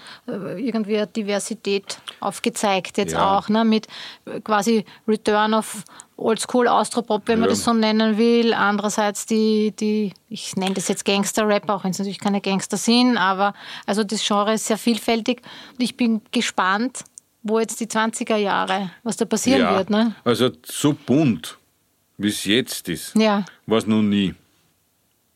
irgendwie 0.59 0.97
eine 0.97 1.07
Diversität 1.07 1.99
aufgezeigt, 2.19 2.97
jetzt 2.97 3.13
Ja. 3.13 3.37
auch, 3.37 3.47
ne, 3.49 3.63
mit 3.63 3.87
äh, 4.25 4.39
quasi 4.41 4.85
Return 5.07 5.53
of 5.53 5.83
Oldschool 6.17 6.67
Austropop, 6.67 7.23
wenn 7.27 7.39
man 7.39 7.49
Ja. 7.49 7.55
das 7.55 7.63
so 7.63 7.73
nennen 7.73 8.17
will. 8.17 8.53
Andererseits 8.53 9.25
die, 9.25 9.71
die 9.79 10.13
ich 10.29 10.55
nenne 10.55 10.73
das 10.75 10.87
jetzt 10.87 11.05
Gangster-Rap, 11.05 11.69
auch 11.69 11.83
wenn 11.83 11.91
es 11.91 11.99
natürlich 11.99 12.19
keine 12.19 12.41
Gangster 12.41 12.77
sind, 12.77 13.17
aber 13.17 13.53
also 13.85 14.03
das 14.03 14.25
Genre 14.25 14.53
ist 14.53 14.65
sehr 14.65 14.77
vielfältig 14.77 15.41
und 15.73 15.81
ich 15.83 15.95
bin 15.97 16.21
gespannt, 16.31 17.03
wo 17.43 17.59
jetzt 17.59 17.79
die 17.79 17.87
20er 17.87 18.35
Jahre, 18.35 18.91
was 19.03 19.17
da 19.17 19.25
passieren 19.25 19.61
ja. 19.61 19.77
wird. 19.77 19.89
Ne? 19.89 20.13
Also 20.23 20.49
so 20.63 20.93
bunt, 20.93 21.57
wie 22.17 22.27
es 22.29 22.45
jetzt 22.45 22.87
ist, 22.89 23.15
Ja, 23.15 23.45
war 23.65 23.77
es 23.79 23.87
noch 23.87 24.01
nie. 24.03 24.35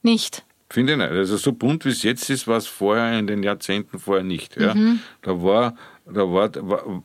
nicht. 0.04 0.44
Finde 0.76 0.92
ich 0.94 1.00
nicht. 1.00 1.10
Also 1.10 1.38
so 1.38 1.54
bunt 1.54 1.86
wie 1.86 1.90
es 1.90 2.04
jetzt 2.04 2.30
ist, 2.30 2.48
war 2.48 2.58
es 2.58 2.68
vorher 2.68 3.18
in 3.18 3.28
den 3.28 3.44
Jahrzehnten 3.44 3.98
vorher 3.98 4.26
nicht. 4.26 4.60
Ja. 4.60 4.76
Mhm. 4.76 5.00
Da 5.22 5.42
war, 5.42 5.76
da 6.06 6.22
war, 6.30 6.50
war, 6.70 7.02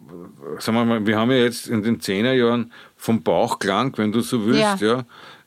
sagen 0.58 0.76
wir 0.78 0.84
mal, 0.84 1.06
wir 1.06 1.16
haben 1.16 1.30
ja 1.30 1.36
jetzt 1.36 1.68
in 1.68 1.82
den 1.84 2.00
Zehnerjahren 2.00 2.72
vom 2.96 3.22
Bauchklang, 3.22 3.96
wenn 3.96 4.10
du 4.10 4.22
so 4.22 4.44
willst, 4.44 4.80
Ja. 4.80 4.96
ja. 4.96 5.04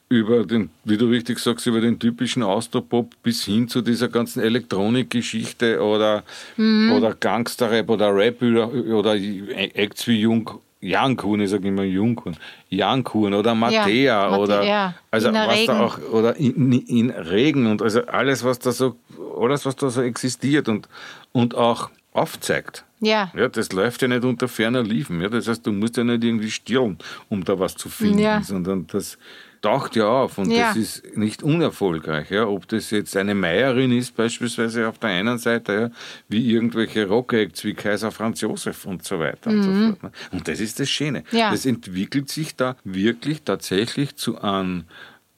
über 0.08 0.46
den, 0.46 0.70
wie 0.86 0.96
du 0.96 1.08
richtig 1.08 1.40
sagst, 1.40 1.68
über 1.68 1.82
den 1.82 2.00
typischen 2.00 2.44
Austropop 2.44 3.12
bis 3.24 3.44
hin 3.44 3.68
zu 3.68 3.82
dieser 3.82 4.08
ganzen 4.08 4.42
Elektronikgeschichte 4.42 5.82
oder, 5.82 6.24
Mhm. 6.56 6.94
oder 6.94 7.14
Gangsterrap 7.14 7.90
oder 7.90 8.16
Rap 8.16 8.42
oder, 8.42 8.72
oder 8.72 9.16
Acts 9.16 10.08
wie 10.08 10.20
Jung 10.22 10.50
Jankuhn, 10.84 11.40
ich 11.42 11.50
sage 11.50 11.68
immer 11.68 11.84
Jungkuhn, 11.84 12.36
Jankuhn 12.70 13.34
oder 13.34 13.56
Mattea 13.56 14.30
Mate- 14.30 14.42
oder 14.42 14.64
ja, 14.64 14.94
also 15.12 15.30
in 15.30 15.36
was 15.36 15.56
Regen. 15.56 15.68
da 15.68 15.80
auch 15.82 15.98
oder 16.12 16.36
in, 16.36 16.72
in 16.74 17.10
Regen 17.10 17.68
und 17.68 17.82
also 17.82 18.06
alles 18.06 18.44
was 18.44 18.60
da 18.60 18.72
so 18.72 18.96
alles 19.40 19.66
was 19.66 19.76
da 19.76 19.90
so 19.90 20.02
existiert 20.02 20.68
und 20.70 20.88
und 21.32 21.56
auch 21.56 21.90
aufzeigt. 22.12 22.86
Ja. 23.00 23.32
Ja, 23.36 23.48
das 23.50 23.72
läuft 23.74 24.02
ja 24.02 24.08
nicht 24.08 24.24
unter 24.24 24.48
ferner 24.48 24.84
Liefen. 24.84 25.20
Ja, 25.22 25.28
das 25.30 25.48
heißt, 25.48 25.66
du 25.66 25.72
musst 25.72 25.98
ja 25.98 26.04
nicht 26.04 26.24
irgendwie 26.24 26.52
stirren, 26.52 26.98
um 27.30 27.44
da 27.44 27.58
was 27.60 27.76
zu 27.76 27.90
finden, 27.90 28.20
Ja. 28.20 28.42
sondern 28.42 28.86
das 28.88 29.18
taucht 29.64 29.96
ja 29.96 30.06
auf 30.08 30.38
und 30.38 30.52
Ja. 30.52 30.68
das 30.68 30.78
ist 30.78 31.18
nicht 31.18 31.42
unerfolgreich. 31.42 32.30
Ja, 32.30 32.46
ob 32.46 32.68
das 32.68 32.92
jetzt 32.92 33.18
eine 33.18 33.34
Meierin 33.34 33.92
ist, 33.92 34.16
beispielsweise 34.16 34.88
auf 34.88 35.00
der 35.00 35.10
einen 35.10 35.40
Seite, 35.40 35.74
ja, 35.74 35.90
wie 36.28 36.52
irgendwelche 36.52 37.08
Rockacts 37.08 37.64
wie 37.64 37.74
Kaiser 37.74 38.12
Franz 38.12 38.42
Josef 38.42 38.86
und 38.86 39.04
so 39.04 39.18
weiter 39.20 39.50
und 39.50 39.64
so 39.64 39.72
fort. 39.72 40.04
ne. 40.04 40.12
Und 40.32 40.48
das 40.48 40.60
ist 40.60 40.80
das 40.80 40.90
Schöne. 40.90 41.24
Mhm. 41.32 41.38
Ja. 41.38 41.50
Das 41.52 41.66
entwickelt 41.66 42.30
sich 42.30 42.56
da 42.56 42.76
wirklich 42.84 43.42
tatsächlich 43.44 44.16
zu 44.16 44.40
einem 44.40 44.84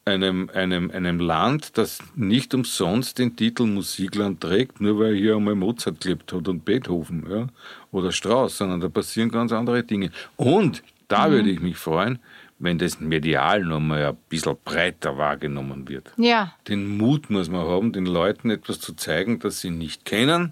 einem, 0.07 0.51
einem, 0.53 0.91
einem 0.91 1.19
Land, 1.19 1.79
das 1.79 1.97
nicht 2.15 2.53
umsonst 2.53 3.17
den 3.17 3.35
Titel 3.35 3.65
Musikland 3.65 4.39
trägt, 4.39 4.79
nur 4.79 4.99
weil 4.99 5.15
hier 5.15 5.35
einmal 5.35 5.55
Mozart 5.55 5.99
gelebt 6.01 6.31
hat 6.31 6.47
und 6.47 6.63
Beethoven 6.63 7.25
ja, 7.27 7.47
oder 7.91 8.11
Strauss, 8.11 8.55
sondern 8.59 8.81
da 8.81 8.87
passieren 8.89 9.29
ganz 9.29 9.51
andere 9.51 9.81
Dinge. 9.83 10.11
Und 10.35 10.83
da 11.07 11.31
würde 11.31 11.49
ich 11.49 11.59
mich 11.59 11.77
freuen, 11.77 12.19
wenn 12.65 12.77
das 12.77 12.99
medial 12.99 13.63
nochmal 13.63 14.05
ein 14.05 14.17
bisschen 14.27 14.57
breiter 14.65 15.17
wahrgenommen 15.17 15.87
wird. 15.87 16.11
Ja. 16.17 16.53
Den 16.67 16.97
Mut 16.97 17.29
muss 17.29 17.49
man 17.49 17.65
haben, 17.65 17.93
den 17.93 18.05
Leuten 18.05 18.49
etwas 18.49 18.79
zu 18.81 18.93
zeigen, 18.93 19.39
das 19.39 19.61
sie 19.61 19.69
nicht 19.69 20.03
kennen, 20.03 20.51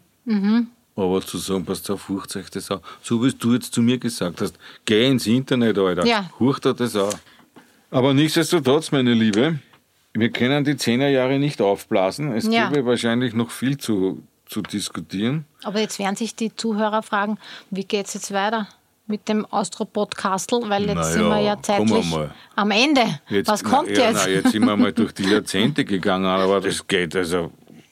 aber 0.96 1.22
zu 1.22 1.38
sagen, 1.38 1.66
passt 1.66 1.90
auf, 1.92 2.08
hurcht 2.08 2.36
euch 2.38 2.50
das 2.50 2.72
an. 2.72 2.80
So 3.02 3.22
wie 3.24 3.32
du 3.32 3.54
jetzt 3.54 3.74
zu 3.74 3.82
mir 3.82 3.98
gesagt 3.98 4.40
hast, 4.42 4.58
geh 4.86 5.08
ins 5.10 5.28
Internet, 5.28 5.78
Alter, 5.78 6.06
Ja. 6.06 6.30
hurcht 6.40 6.64
dir 6.66 6.74
das 6.74 6.96
an. 6.96 7.14
Aber 7.92 8.14
nichtsdestotrotz, 8.14 8.92
meine 8.92 9.14
Liebe, 9.14 9.60
wir 10.14 10.30
können 10.32 10.64
die 10.64 10.78
Zehnerjahre 10.78 11.40
nicht 11.40 11.62
aufblasen. 11.62 12.32
Es 12.34 12.46
Ja. 12.48 12.70
gäbe 12.70 12.86
wahrscheinlich 12.86 13.34
noch 13.34 13.50
viel 13.52 13.78
zu, 13.78 14.24
zu 14.46 14.62
diskutieren. 14.62 15.46
Aber 15.64 15.80
jetzt 15.80 15.98
werden 16.00 16.16
sich 16.16 16.36
die 16.36 16.56
Zuhörer 16.56 17.02
fragen, 17.04 17.38
wie 17.72 17.84
geht 17.84 18.06
es 18.08 18.14
jetzt 18.14 18.32
weiter 18.34 18.68
mit 19.08 19.28
dem 19.28 19.46
Austro-Podcastel? 19.46 20.62
Weil 20.68 20.84
jetzt 20.86 20.96
Na 20.96 21.04
sind 21.04 21.28
wir 21.28 21.40
ja, 21.40 21.56
wir 21.56 21.64
zeitlich 21.64 22.12
mal. 22.12 22.34
am 22.56 22.72
Ende. 22.72 23.02
Jetzt, 23.30 23.48
Was 23.48 23.64
kommt 23.64 23.90
na, 23.92 23.98
ja, 24.00 24.10
jetzt? 24.10 24.26
Na, 24.26 24.30
jetzt 24.30 24.52
sind 24.52 24.66
wir 24.66 24.78
mal 24.78 24.94
durch 24.94 25.12
die 25.14 25.24
Jahrzehnte 25.30 25.86
gegangen, 25.86 26.26
aber 26.26 26.62
das 26.62 26.88
geht 26.88 27.16
also. 27.16 27.52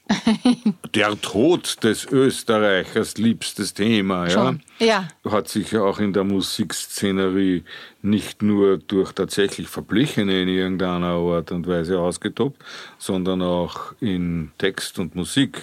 Der 0.94 1.20
Tod 1.22 1.82
des 1.86 2.06
Österreichers, 2.06 3.18
liebstes 3.18 3.74
Thema, 3.74 4.26
ja, 4.26 4.30
Schon. 4.30 4.62
Ja. 4.80 5.08
hat 5.30 5.48
sich 5.48 5.72
ja 5.72 5.84
auch 5.84 6.00
in 6.00 6.12
der 6.12 6.26
Musikszenerie 6.26 7.64
nicht 8.02 8.42
nur 8.42 8.78
durch 8.78 9.14
tatsächlich 9.14 9.70
Verblichene 9.70 10.42
in 10.42 10.50
irgendeiner 10.50 11.14
Art 11.14 11.54
und 11.54 11.66
Weise 11.66 11.98
ausgetobt, 12.00 12.62
sondern 12.98 13.42
auch 13.42 13.94
in 14.02 14.52
Text 14.58 15.00
und 15.00 15.16
Musik. 15.16 15.62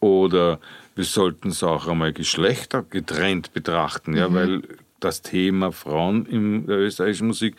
Oder 0.00 0.58
wir 0.98 1.04
sollten 1.04 1.50
es 1.50 1.62
auch 1.62 1.86
einmal 1.86 2.12
Geschlechter 2.12 2.82
getrennt 2.82 3.52
betrachten, 3.52 4.16
ja, 4.16 4.34
weil 4.34 4.62
das 4.98 5.22
Thema 5.22 5.70
Frauen 5.70 6.26
in 6.26 6.66
der 6.66 6.78
österreichischen 6.78 7.28
Musik 7.28 7.54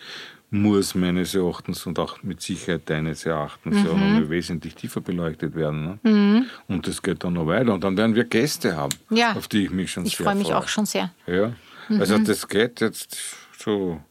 muss 0.52 0.94
meines 0.94 1.34
Erachtens 1.36 1.86
und 1.86 2.00
auch 2.00 2.22
mit 2.22 2.42
Sicherheit 2.42 2.90
deines 2.90 3.26
Erachtens 3.26 3.78
ja 3.78 3.84
noch 3.84 3.96
mal 3.96 4.30
wesentlich 4.30 4.76
tiefer 4.76 5.00
beleuchtet 5.00 5.56
werden. 5.56 6.00
Ne? 6.04 6.48
Und 6.68 6.86
das 6.86 7.02
geht 7.02 7.24
dann 7.24 7.34
noch 7.34 7.48
weiter. 7.48 7.74
Und 7.74 7.82
dann 7.86 7.96
werden 7.96 8.14
wir 8.14 8.26
Gäste 8.26 8.76
haben, 8.76 8.94
Ja. 9.10 9.32
auf 9.38 9.48
die 9.48 9.64
ich 9.64 9.70
mich 9.72 9.90
schon 9.90 10.06
Ich 10.06 10.18
sehr 10.18 10.26
freue 10.26 10.36
mich 10.36 10.48
freue. 10.48 10.58
auch 10.58 10.68
schon 10.68 10.86
sehr. 10.86 11.12
Ja, 11.26 11.54
also 11.88 12.18
das 12.18 12.46
geht 12.46 12.82
jetzt 12.82 13.18
so 13.58 14.02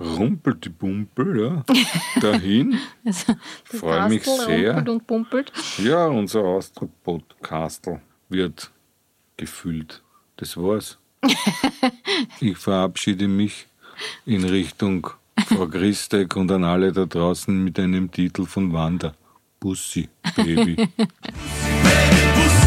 rumpelt 0.00 0.64
die 0.64 0.70
Bumpel 0.70 1.40
ja, 1.40 1.64
dahin. 2.20 2.76
Freue 3.66 4.08
mich 4.08 4.24
sehr. 4.24 4.72
rumpelt 4.74 4.88
und 4.88 5.06
pumpelt. 5.06 5.52
Ja, 5.78 6.06
unser 6.06 6.40
Austro-Podcastel 6.40 8.00
wird 8.28 8.70
gefüllt. 9.36 10.02
Das 10.36 10.56
war's. 10.56 10.98
ich 12.40 12.56
verabschiede 12.56 13.28
mich 13.28 13.66
in 14.26 14.44
Richtung 14.44 15.08
Frau 15.46 15.66
Christek 15.66 16.36
und 16.36 16.50
an 16.50 16.64
alle 16.64 16.92
da 16.92 17.06
draußen 17.06 17.64
mit 17.64 17.78
einem 17.78 18.10
Titel 18.10 18.44
von 18.46 18.72
Wanda. 18.72 19.14
Bussi, 19.60 20.08
Baby. 20.36 20.76
Baby, 20.76 20.88
baby. 20.96 22.63